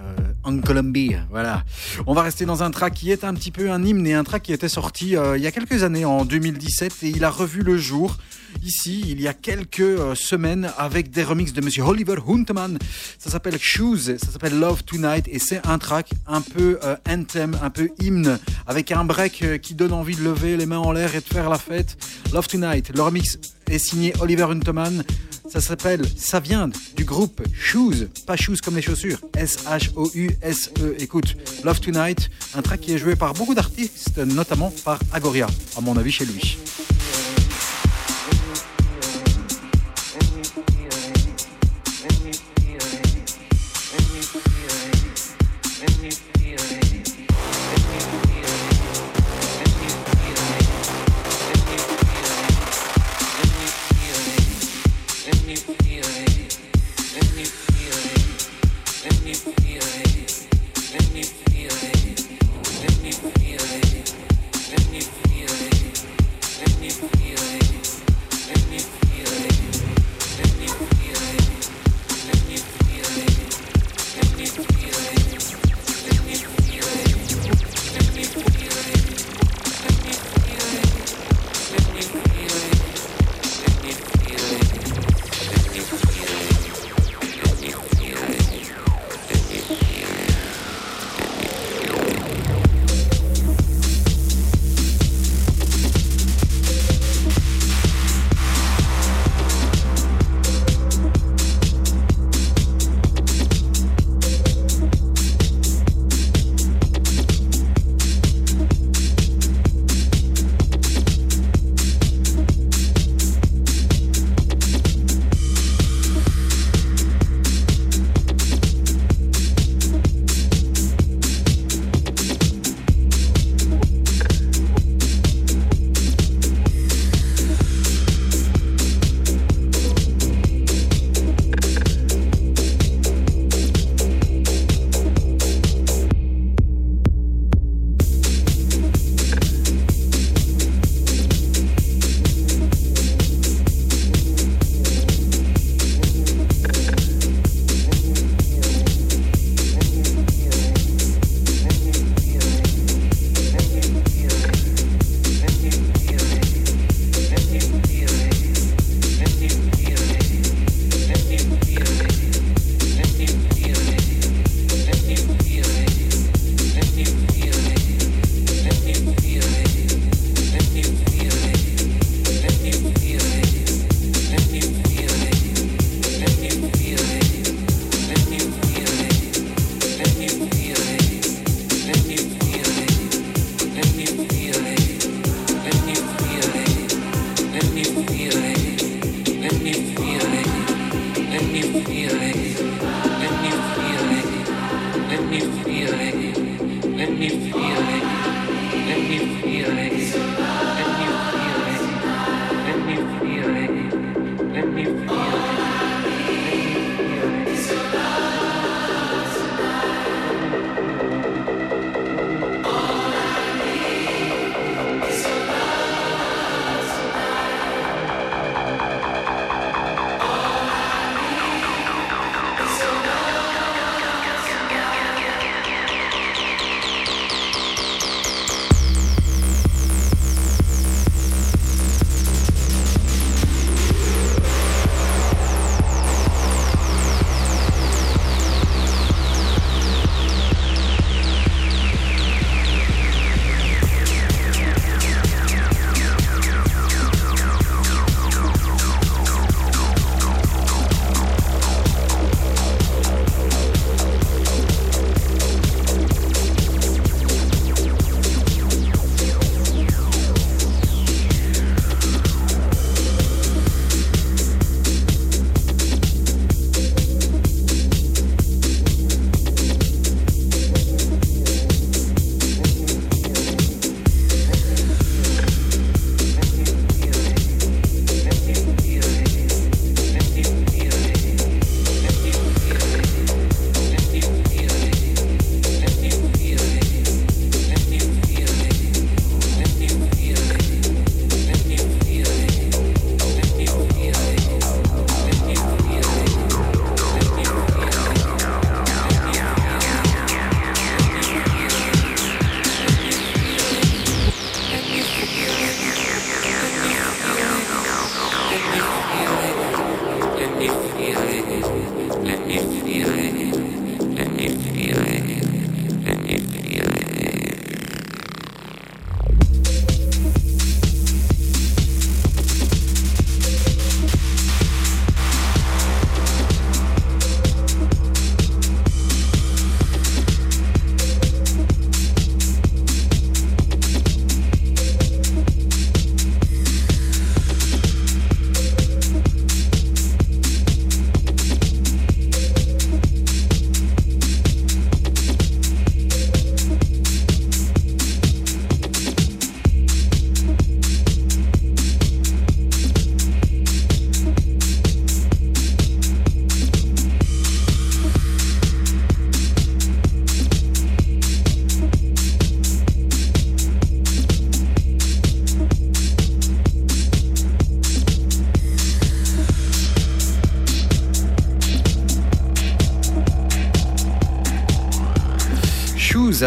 [0.49, 1.63] En Colombie, voilà.
[2.07, 4.25] On va rester dans un track qui est un petit peu un hymne et un
[4.25, 7.31] track qui était sorti euh, il y a quelques années, en 2017, et il a
[7.31, 8.17] revu le jour
[8.63, 12.79] ici il y a quelques euh, semaines avec des remixes de Monsieur Oliver Huntman.
[13.19, 17.57] Ça s'appelle Shoes, ça s'appelle Love Tonight, et c'est un track un peu euh, anthem,
[17.63, 20.93] un peu hymne, avec un break euh, qui donne envie de lever les mains en
[20.93, 21.97] l'air et de faire la fête.
[22.33, 23.39] Love Tonight, le remix
[23.71, 25.05] est signé Oliver Huntman.
[25.49, 30.97] Ça s'appelle, ça vient du groupe Shoes, pas Shoes comme les chaussures, S-H-O-U-S-E.
[30.99, 35.47] Écoute, Love Tonight, un track qui est joué par beaucoup d'artistes, notamment par Agoria,
[35.77, 36.59] à mon avis chez lui.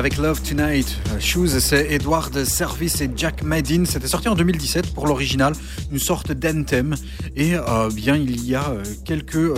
[0.01, 0.97] Avec Love Tonight.
[1.13, 3.85] Euh, Shoes, c'est Edward Service et Jack Madin.
[3.85, 5.53] C'était sorti en 2017 pour l'original,
[5.91, 6.95] une sorte d'anthem.
[7.35, 9.53] Et euh, bien, il y a euh, quelques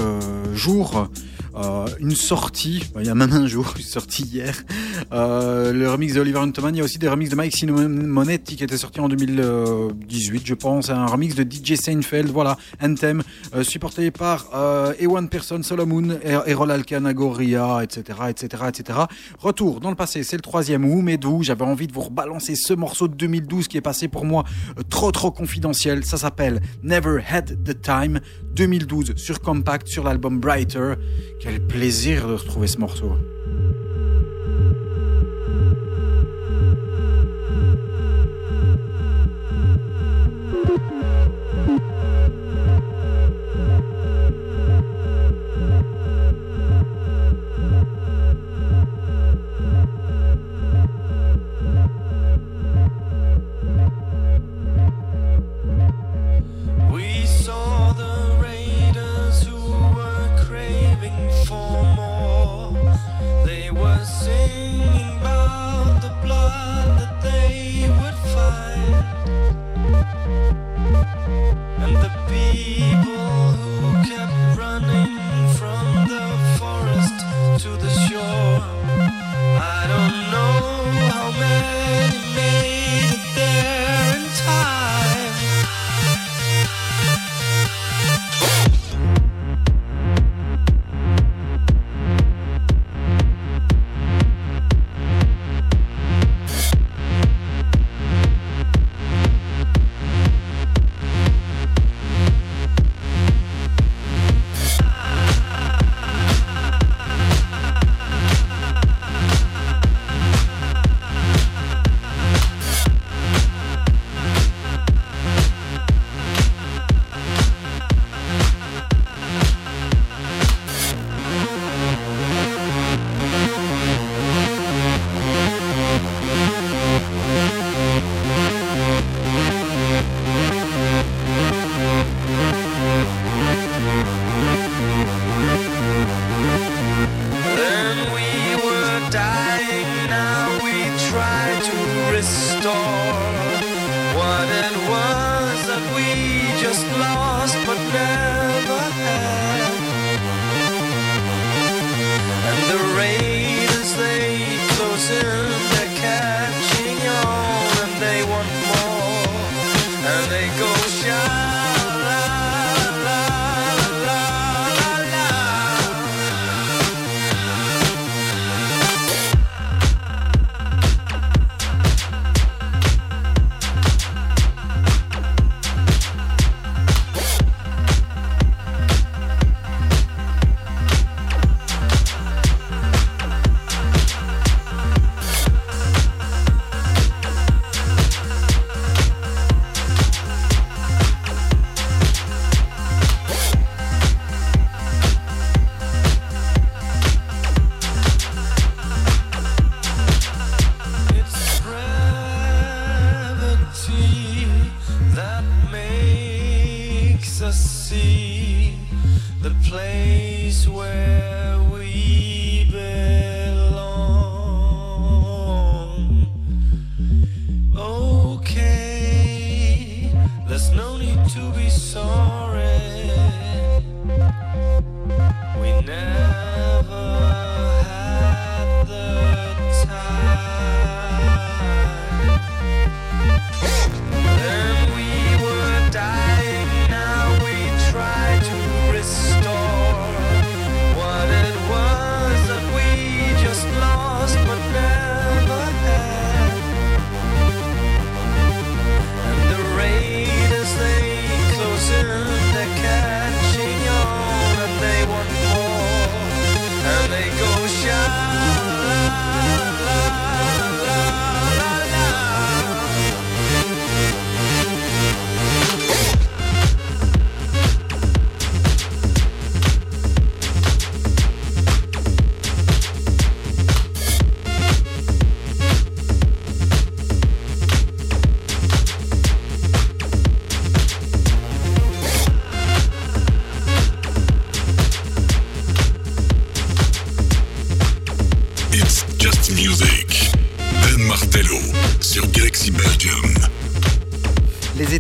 [0.54, 1.08] jours,
[2.02, 4.66] une sortie, il y a même un jour, une sortie hier,
[5.14, 6.42] le remix de Oliver.
[6.44, 9.94] Il y a aussi des remixes de Mike Simonetti qui étaient sortis en 2018,
[10.46, 10.90] je pense.
[10.90, 13.24] Un remix de DJ Seinfeld, voilà, Anthem,
[13.56, 19.00] euh, supporté par euh, Ewan Person, Solomon, Er- Errol Alkan, Agoria, etc., etc., etc.
[19.40, 20.86] Retour dans le passé, c'est le troisième.
[20.86, 24.26] Où m'êtes-vous J'avais envie de vous rebalancer ce morceau de 2012 qui est passé pour
[24.26, 24.44] moi
[24.78, 26.04] euh, trop, trop confidentiel.
[26.06, 28.20] Ça s'appelle Never Had the Time
[28.56, 30.94] 2012 sur Compact, sur l'album Brighter.
[31.42, 33.12] Quel plaisir de retrouver ce morceau.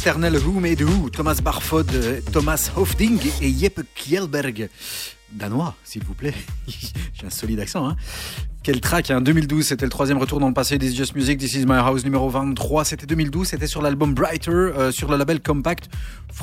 [0.03, 1.89] Les éternels Who Made Who, Thomas Barfod,
[2.33, 4.67] Thomas Hofding et Jeppe Kjellberg.
[5.31, 6.33] Danois, s'il vous plaît.
[6.67, 7.95] J'ai un solide accent, hein.
[8.63, 11.55] Quel track, hein 2012, c'était le troisième retour dans le passé is Just Music, This
[11.55, 15.41] is My House numéro 23, c'était 2012, c'était sur l'album Brighter, euh, sur le label
[15.41, 15.89] Compact.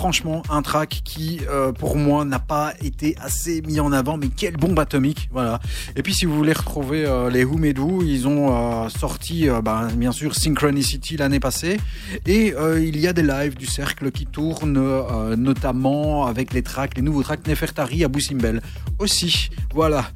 [0.01, 4.29] Franchement, un track qui, euh, pour moi, n'a pas été assez mis en avant, mais
[4.29, 5.61] quelle bombe atomique, voilà.
[5.95, 7.61] Et puis, si vous voulez retrouver euh, les Who
[8.03, 11.79] ils ont euh, sorti, ben, bien sûr, Synchronicity l'année passée,
[12.25, 17.03] et il y a des lives du cercle qui tournent, notamment avec les tracks, les
[17.03, 18.63] nouveaux tracks Nefertari à Boussimbel
[18.99, 20.07] aussi, voilà.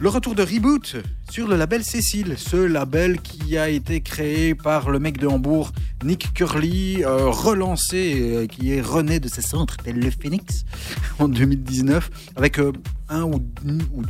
[0.00, 0.96] Le retour de Reboot
[1.30, 5.70] sur le label Cécile, ce label qui a été créé par le mec de Hambourg,
[6.04, 10.64] Nick Curly, euh, relancé, euh, qui est rené de ses centres, tel le Phoenix,
[11.20, 12.72] en 2019, avec euh,
[13.08, 13.40] un ou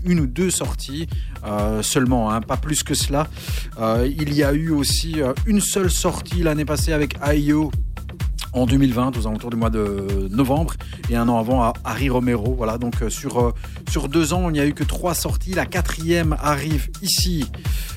[0.07, 1.07] une, ou deux sorties
[1.83, 3.29] seulement, hein, pas plus que cela.
[4.07, 5.17] Il y a eu aussi
[5.47, 7.71] une seule sortie l'année passée avec IO
[8.55, 10.75] en 2020, aux alentours du mois de novembre,
[11.11, 12.55] et un an avant à Harry Romero.
[12.57, 13.55] Voilà, donc euh, sur, euh,
[13.91, 15.53] sur deux ans, il n'y a eu que trois sorties.
[15.53, 17.45] La quatrième arrive ici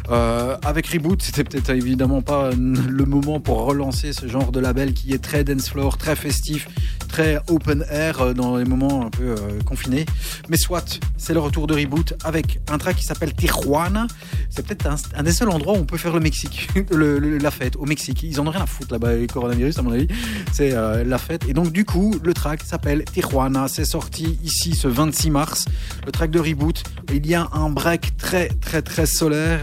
[0.09, 1.21] euh, avec Reboot.
[1.21, 5.43] C'était peut-être évidemment pas le moment pour relancer ce genre de label qui est très
[5.43, 6.67] dance floor, très festif,
[7.07, 9.35] très open air euh, dans les moments un peu euh,
[9.65, 10.05] confinés.
[10.49, 14.07] Mais soit, c'est le retour de Reboot avec un track qui s'appelle Tijuana.
[14.49, 17.85] C'est peut-être un, des seuls endroits où on peut faire le Mexique, la fête au
[17.85, 18.23] Mexique.
[18.23, 20.07] Ils en ont rien à foutre là-bas, les coronavirus, à mon avis.
[20.51, 21.47] C'est euh, la fête.
[21.47, 23.67] Et donc, du coup, le track s'appelle Tijuana.
[23.67, 25.65] C'est sorti ici ce 26 mars.
[26.05, 26.83] Le track de Reboot.
[27.13, 29.61] Il y a un break très, très, très solaire,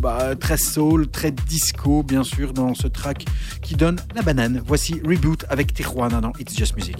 [0.00, 3.26] bah, très soul, très disco, bien sûr, dans ce track
[3.62, 4.62] qui donne la banane.
[4.66, 6.94] Voici Reboot avec Tijuana dans It's Just Music.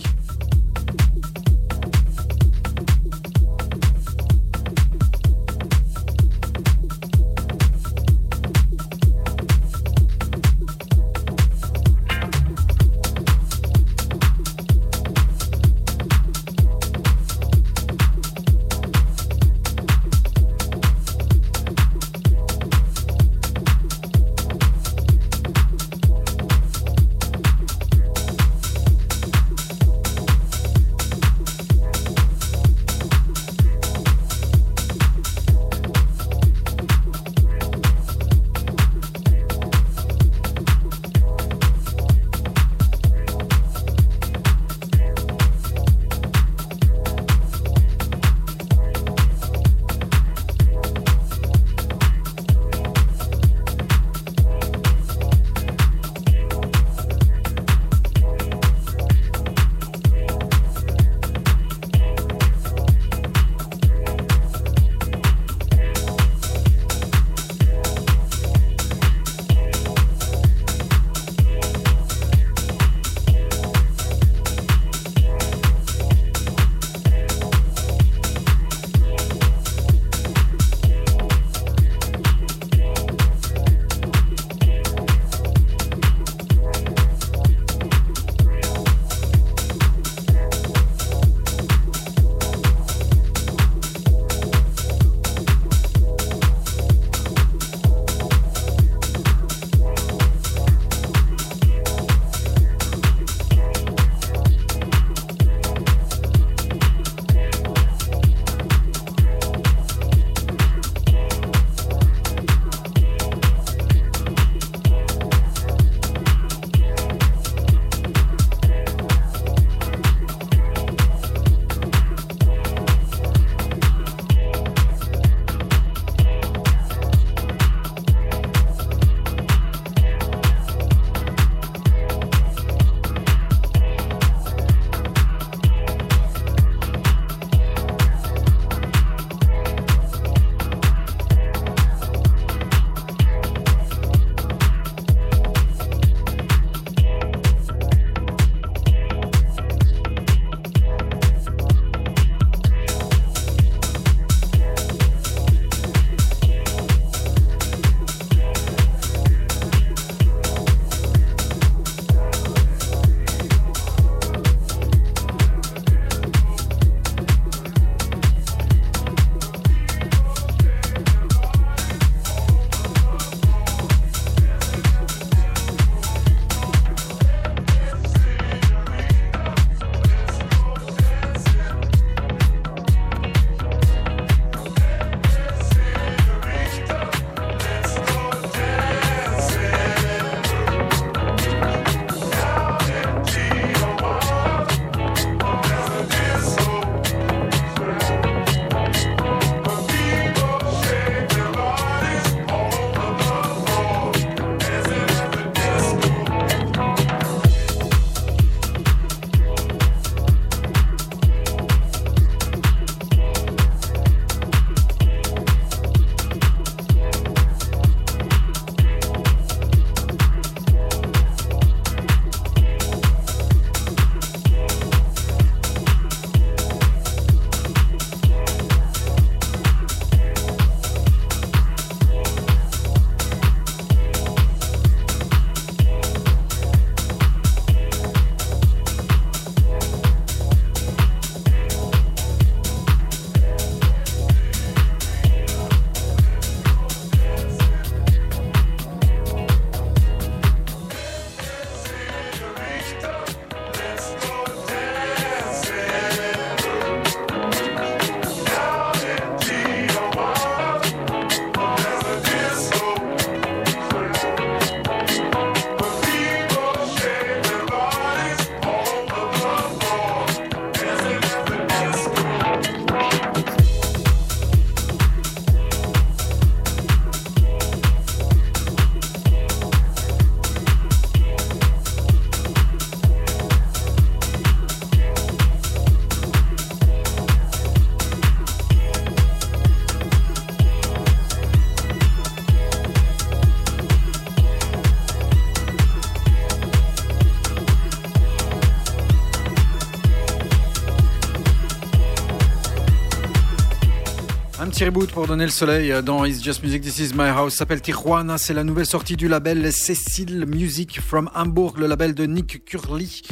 [304.85, 307.55] Reboot pour donner le soleil dans It's Just Music, This Is My House.
[307.55, 308.36] S'appelle Tijuana.
[308.36, 313.23] C'est la nouvelle sortie du label Cecil Music from Hamburg, le label de Nick Curly.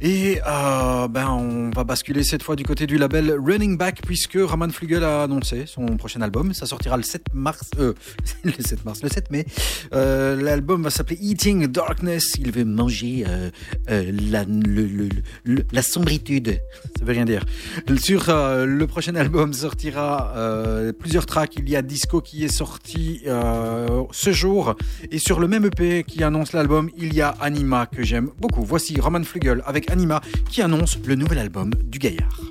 [0.00, 4.38] Et euh, ben on va basculer cette fois du côté du label Running Back puisque
[4.38, 6.54] Raman Flugel a annoncé son prochain album.
[6.54, 7.92] Ça sortira le 7 mars, euh,
[8.44, 9.44] le 7 mars, le 7 mai.
[9.94, 12.36] Euh, L'album va s'appeler Eating Darkness.
[12.38, 13.24] Il veut manger
[13.86, 14.44] la,
[15.72, 16.58] la sombritude.
[17.06, 17.44] Rien dire.
[17.98, 21.54] Sur euh, le prochain album sortira euh, plusieurs tracks.
[21.56, 24.74] Il y a Disco qui est sorti euh, ce jour.
[25.10, 28.64] Et sur le même EP qui annonce l'album, il y a Anima que j'aime beaucoup.
[28.64, 30.20] Voici Roman Flugel avec Anima
[30.50, 32.45] qui annonce le nouvel album du gaillard.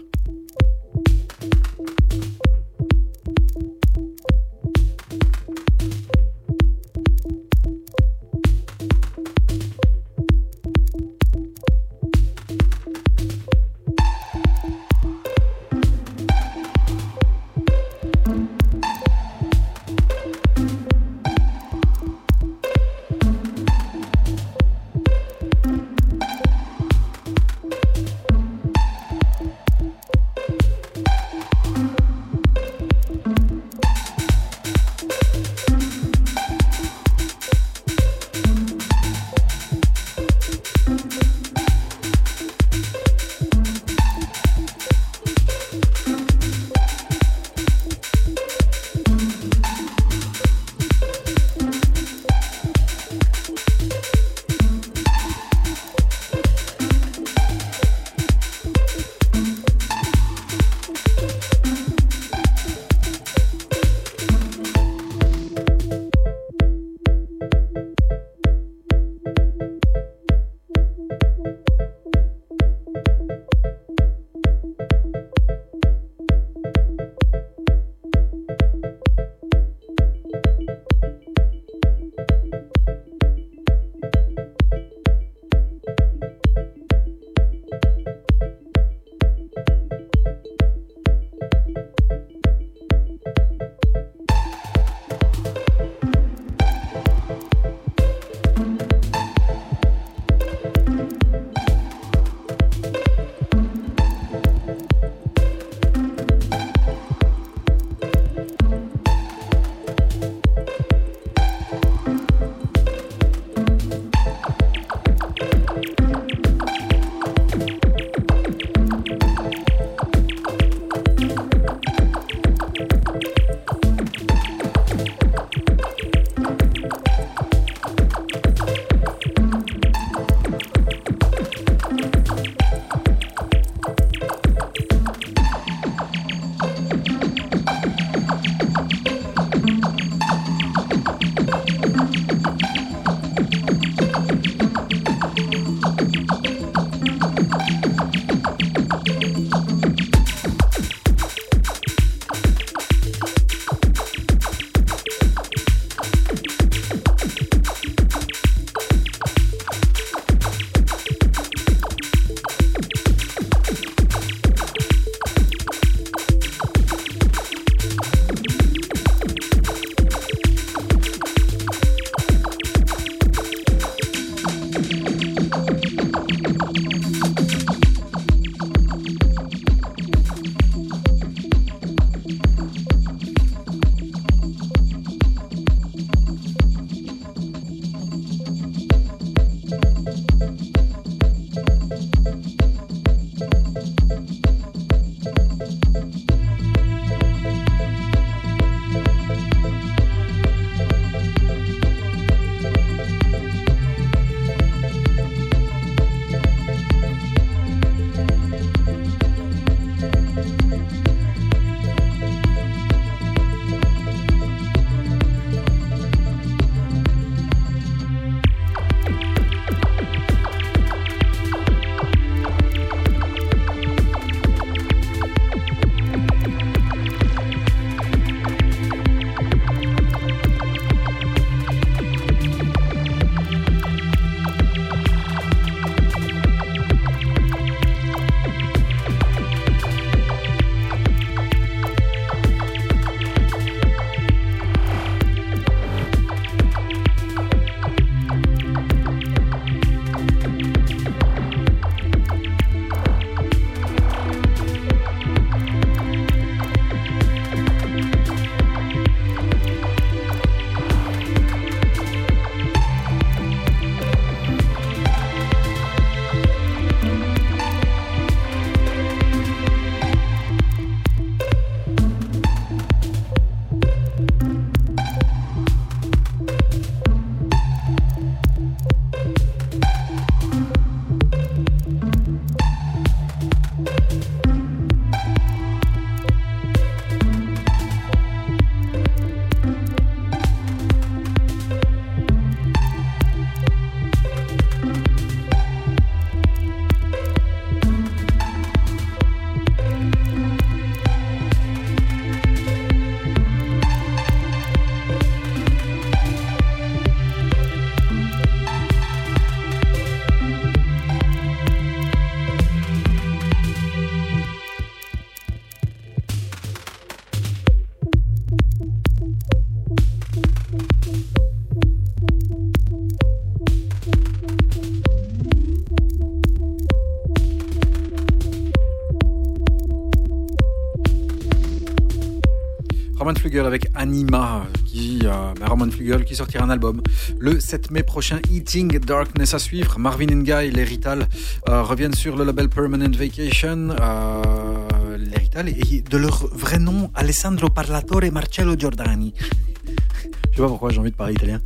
[333.64, 337.02] Avec Anima, qui, euh, bah, Roman Flugel qui sortira un album
[337.40, 338.40] le 7 mai prochain.
[338.52, 339.98] Eating Darkness à suivre.
[339.98, 341.30] Marvin Gaye, les Rital
[341.70, 343.92] euh, reviennent sur le label Permanent Vacation.
[343.92, 349.34] Euh, les Rital et de leur vrai nom, Alessandro Parlatore Marcello Giordani.
[349.38, 351.62] Je sais pas pourquoi j'ai envie de parler italien.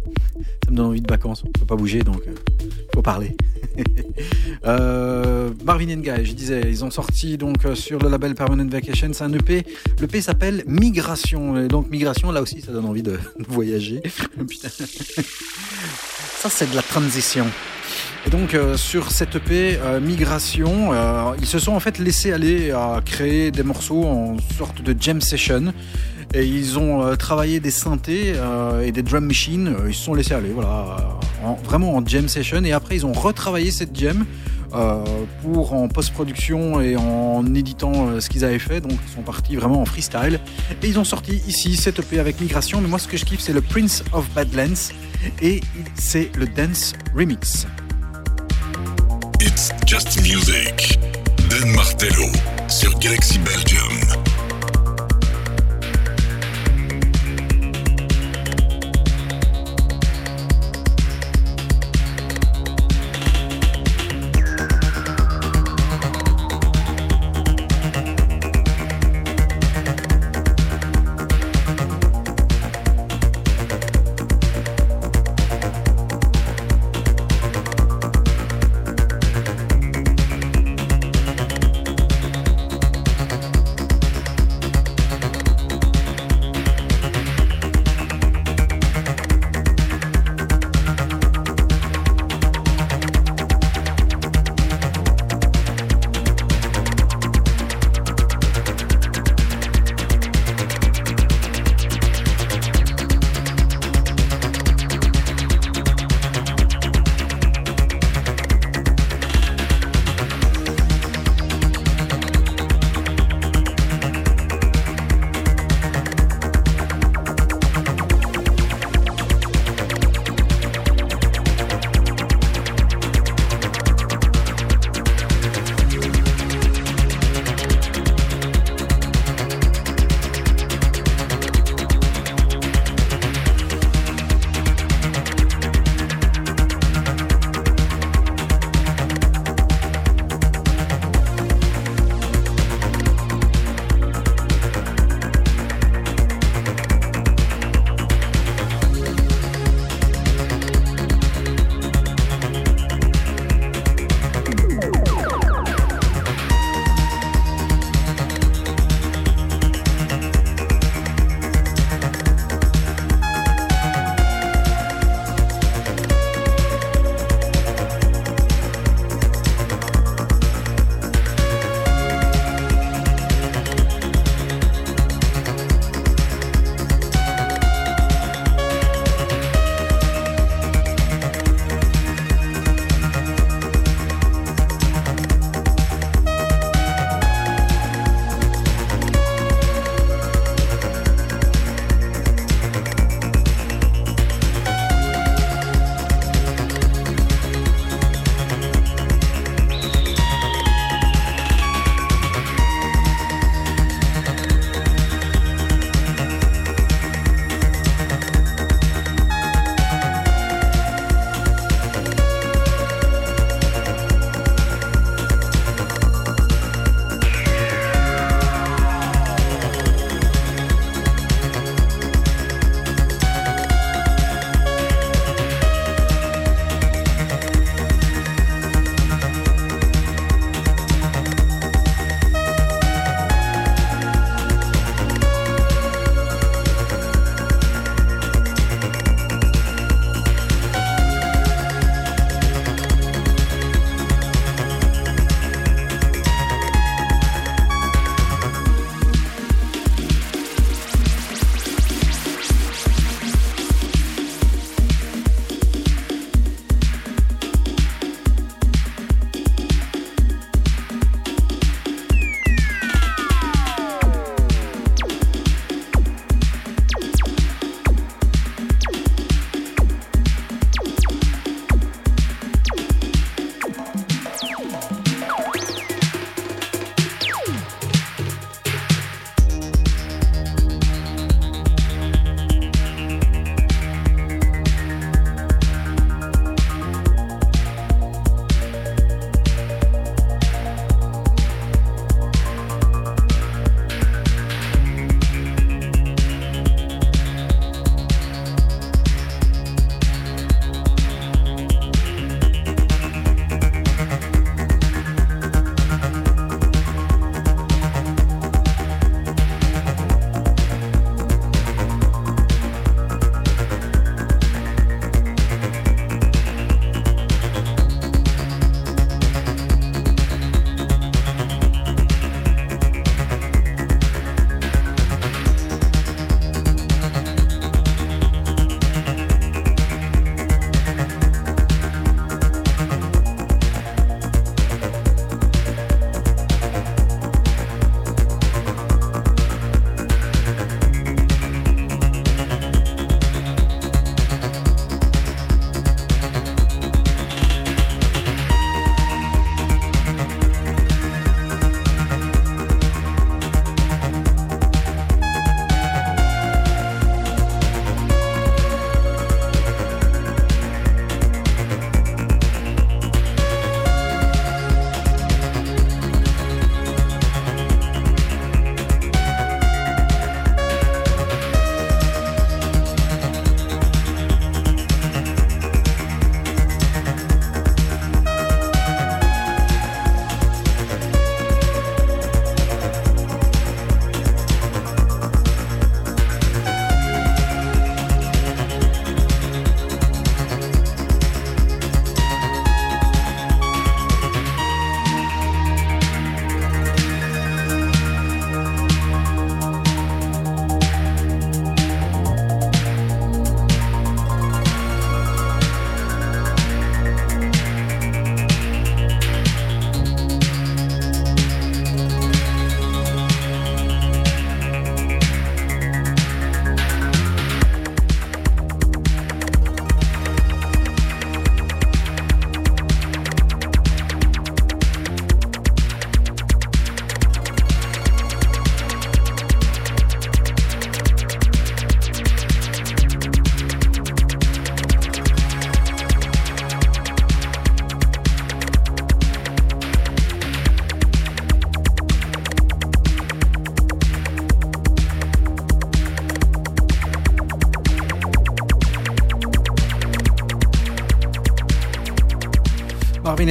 [0.63, 1.43] Ça me donne envie de vacances.
[1.43, 2.35] On peut pas bouger donc euh,
[2.93, 3.35] faut parler.
[4.65, 9.11] Euh, Marvin Gaye, je disais, ils ont sorti donc euh, sur le label Permanent Vacation,
[9.13, 9.65] c'est un EP.
[10.01, 11.57] L'EP s'appelle Migration.
[11.57, 14.01] Et donc Migration, là aussi, ça donne envie de, voyager.
[16.39, 17.45] Ça, c'est de la transition.
[18.27, 20.91] Et donc euh, sur cette EP Migration,
[21.39, 25.21] ils se sont en fait laissés aller à créer des morceaux en sorte de jam
[25.21, 25.73] session.
[26.33, 29.67] Et ils ont euh, travaillé des synthés euh, et des drum machines.
[29.79, 32.63] Euh, Ils se sont laissés aller, voilà, en- vraiment en jam session.
[32.63, 34.25] Et après, ils ont retravaillé cette jam
[35.41, 38.81] pour en post-production et en éditant ce qu'ils avaient fait.
[38.81, 40.39] Donc, ils sont partis vraiment en freestyle.
[40.83, 42.79] Et ils ont sorti ici cette EP avec Migration.
[42.79, 44.93] Mais moi, ce que je kiffe, c'est le Prince of Badlands.
[45.41, 45.61] Et
[45.95, 47.65] c'est le Dance Remix.
[49.41, 50.99] It's just music.
[51.49, 52.27] Dan Martello
[52.67, 54.18] sur Galaxy Belgium.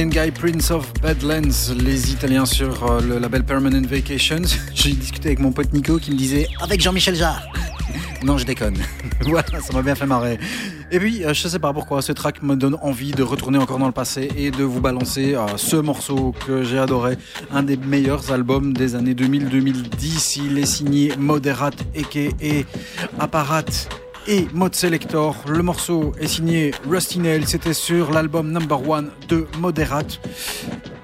[0.07, 4.41] Guy, Prince of Badlands, les Italiens sur euh, le label Permanent Vacations.
[4.73, 7.45] J'ai discuté avec mon pote Nico qui me disait avec Jean-Michel Jarre.
[8.23, 8.75] Non, je déconne.
[9.21, 10.37] voilà, ça m'a bien fait marrer.
[10.91, 13.77] Et puis, euh, je sais pas pourquoi, ce track me donne envie de retourner encore
[13.77, 17.17] dans le passé et de vous balancer euh, ce morceau que j'ai adoré,
[17.51, 20.41] un des meilleurs albums des années 2000-2010.
[20.45, 23.23] Il est signé Moderat, a.k.a.
[23.23, 23.63] Apparat
[24.29, 25.35] et Mode Selector.
[25.47, 30.03] Le morceau est signé Rusty Nail, c'était sur l'album Number One de Moderat.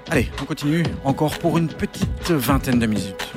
[0.08, 3.32] Allez, on continue encore pour une petite vingtaine de minutes.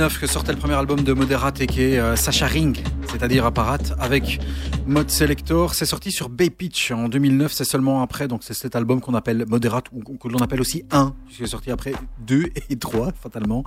[0.00, 2.82] 2009 que sortait le premier album de Moderat et qui est euh, Sacha Ring,
[3.12, 4.40] c'est-à-dire Apparat, avec
[4.86, 5.74] Mode Selector.
[5.74, 9.12] C'est sorti sur Bay Pitch en 2009, c'est seulement après, donc c'est cet album qu'on
[9.12, 11.92] appelle Moderat, ou que l'on appelle aussi 1, puisqu'il est sorti après
[12.26, 13.62] 2 et 3, fatalement.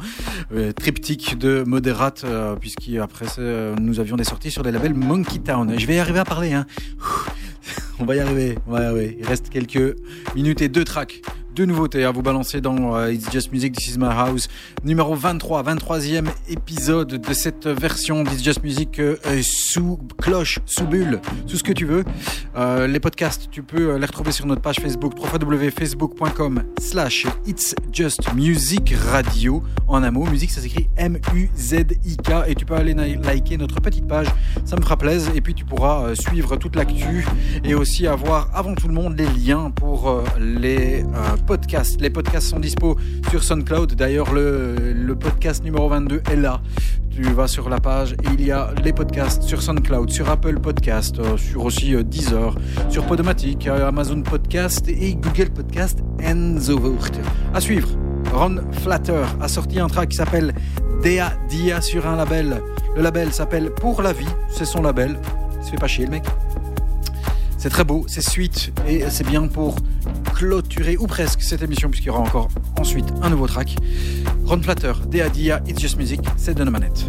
[0.52, 5.38] Euh, triptyque de Moderat, euh, puisqu'après euh, nous avions des sorties sur les labels Monkey
[5.38, 5.78] Town.
[5.78, 6.66] Je vais y arriver à parler, hein.
[8.00, 9.18] On va y arriver, on va y arriver.
[9.20, 9.96] Il reste quelques
[10.36, 11.22] minutes et deux tracks.
[11.56, 14.48] Deux nouveautés à vous balancer dans euh, It's Just Music, This Is My House.
[14.84, 19.18] Numéro 23, 23e épisode de cette version d'It's Just Music euh,
[19.74, 22.04] sous cloche, sous bulle, sous ce que tu veux.
[22.56, 27.74] Euh, les podcasts, tu peux euh, les retrouver sur notre page Facebook, www.facebook.com slash It's
[27.92, 29.64] Just Music Radio.
[29.88, 32.32] En un mot, musique, ça s'écrit M-U-Z-I-K.
[32.48, 34.28] Et tu peux aller liker notre petite page,
[34.64, 35.32] ça me fera plaisir.
[35.36, 37.26] Et puis tu pourras euh, suivre toute l'actu
[37.64, 41.04] et aussi avoir avant tout le monde les liens pour les
[41.48, 42.00] podcasts.
[42.00, 42.96] Les podcasts sont dispo
[43.32, 43.96] sur SoundCloud.
[43.96, 46.62] D'ailleurs, le, le podcast numéro 22 est là.
[47.16, 50.60] Tu vas sur la page et il y a les podcasts sur SoundCloud, sur Apple
[50.60, 52.56] Podcast, euh, sur aussi euh, Deezer,
[52.90, 57.20] sur Podomatic, euh, Amazon Podcast et Google Podcast and forth.
[57.54, 57.90] À suivre.
[58.34, 60.56] Ron Flatter a sorti un track qui s'appelle
[61.04, 62.64] Dea Dia sur un label.
[62.96, 65.16] Le label s'appelle Pour la vie, c'est son label.
[65.60, 66.24] Il se fait pas chier le mec.
[67.64, 69.78] C'est très beau, c'est suite et c'est bien pour
[70.36, 73.78] clôturer ou presque cette émission puisqu'il y aura encore ensuite un nouveau track.
[74.44, 77.06] Ron Flatter, Dea Dia, It's Just Music, c'est de nos manettes.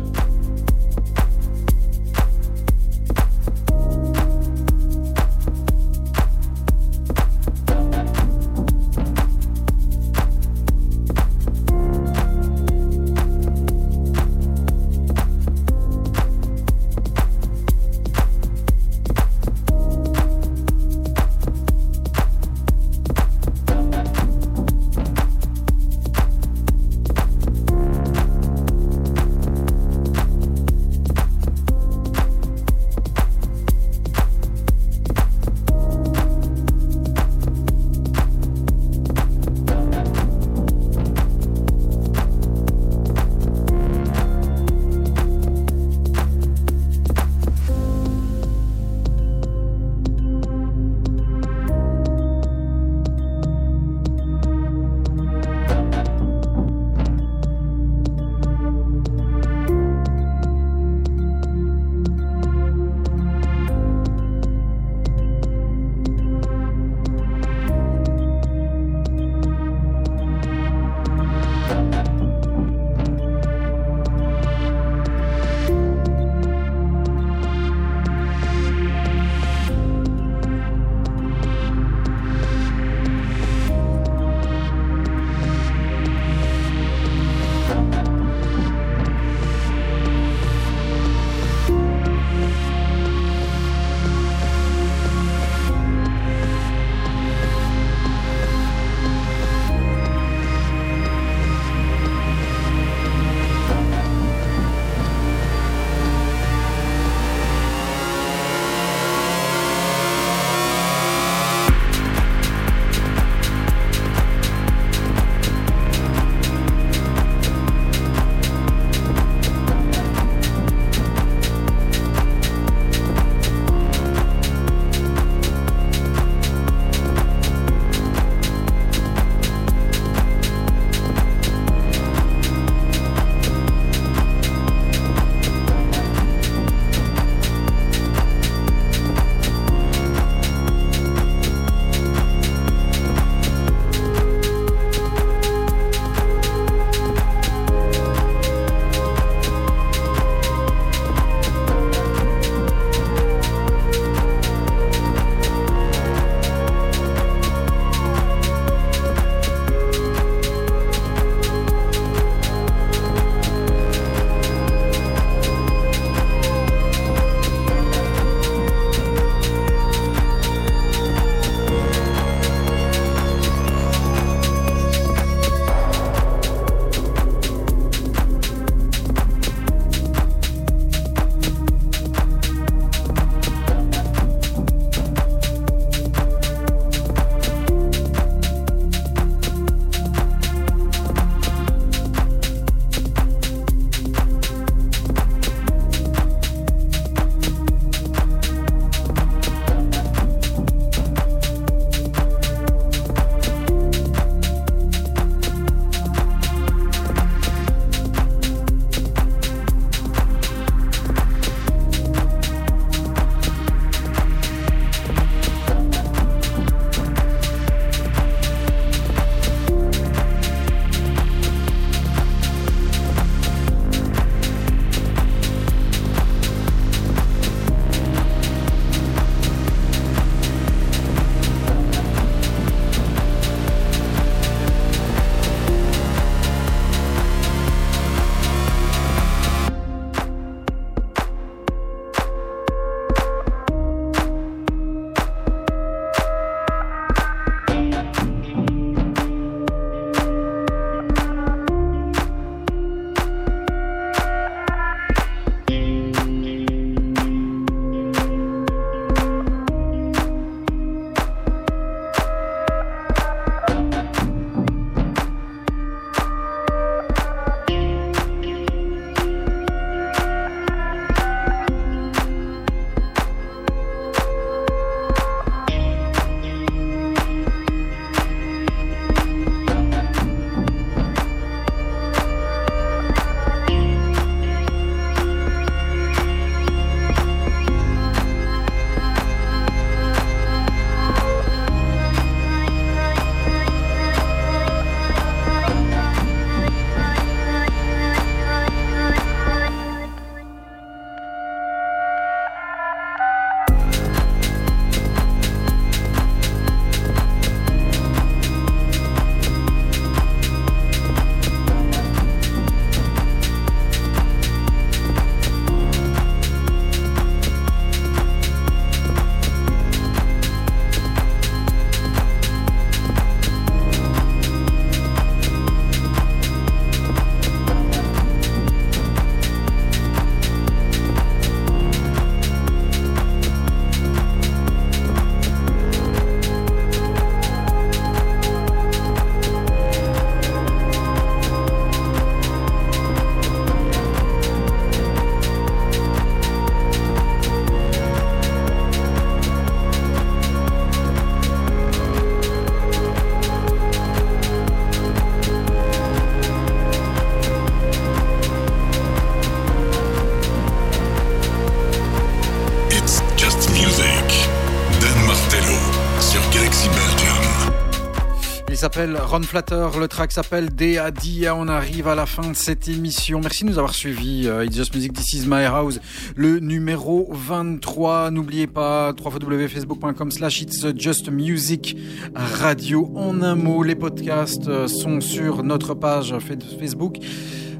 [369.17, 371.13] Ron Flatter, le track s'appelle Dia.
[371.57, 373.41] On arrive à la fin de cette émission.
[373.41, 374.49] Merci de nous avoir suivis.
[374.49, 376.01] Euh, It's Just Music, This is My House,
[376.37, 378.31] le numéro 23.
[378.31, 381.97] N'oubliez pas, www.facebook.com slash It's Just Music
[382.35, 383.11] Radio.
[383.15, 386.35] En un mot, les podcasts euh, sont sur notre page
[386.79, 387.19] Facebook.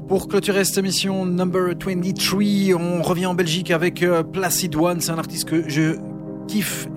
[0.07, 5.01] Pour clôturer cette émission number 23, on revient en Belgique avec euh, Placid One.
[5.01, 5.97] C'est un artiste que je
[6.47, 6.87] kiffe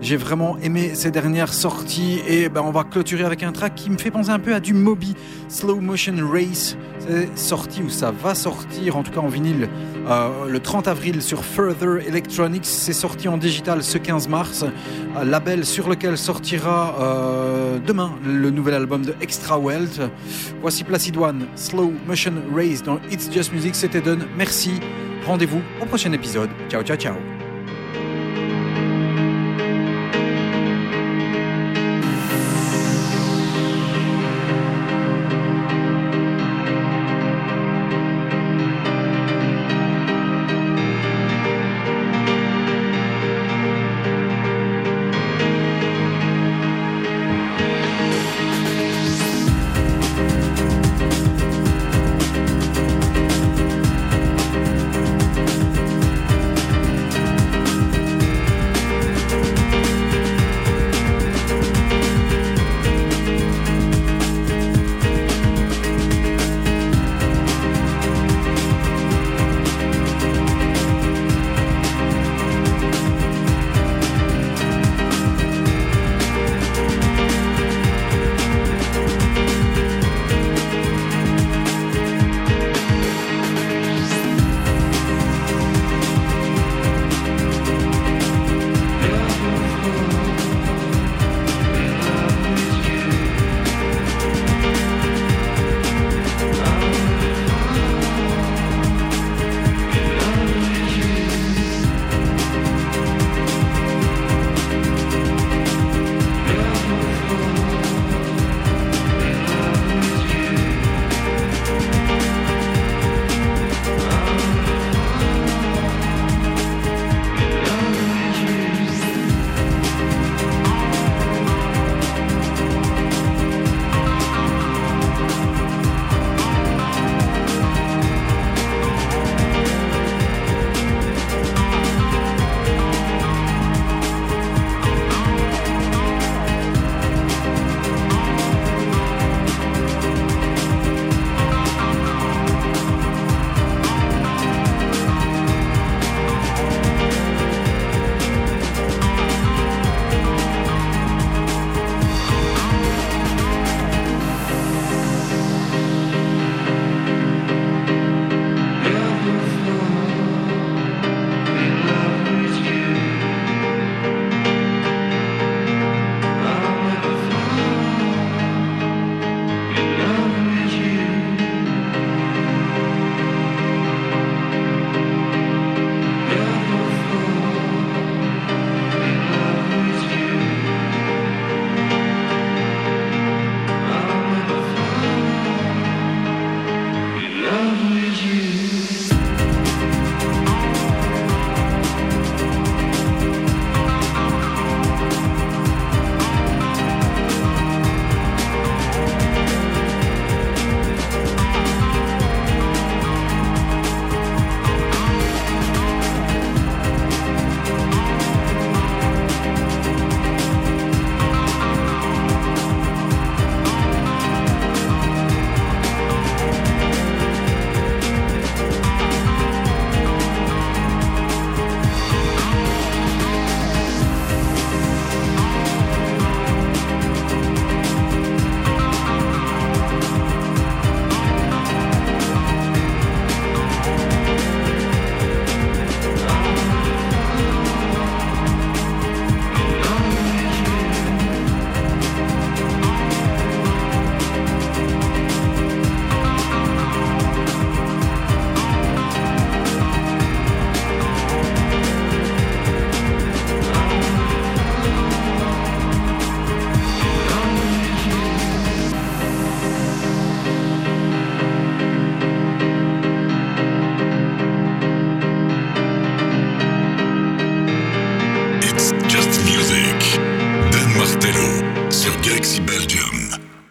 [0.00, 3.90] J'ai vraiment aimé ces dernières sorties et ben on va clôturer avec un track qui
[3.90, 5.14] me fait penser un peu à du Moby
[5.48, 6.76] Slow Motion Race.
[6.98, 9.68] C'est sorti ou ça va sortir en tout cas en vinyle
[10.08, 12.64] euh, le 30 avril sur Further Electronics.
[12.64, 14.64] C'est sorti en digital ce 15 mars.
[15.22, 20.00] Label sur lequel sortira euh, demain le nouvel album de Extra Wealth.
[20.60, 23.74] Voici Placid One, Slow Motion Race dans It's Just Music.
[23.74, 24.26] C'était Done.
[24.36, 24.80] Merci.
[25.26, 26.50] Rendez-vous au prochain épisode.
[26.70, 27.39] Ciao, ciao, ciao.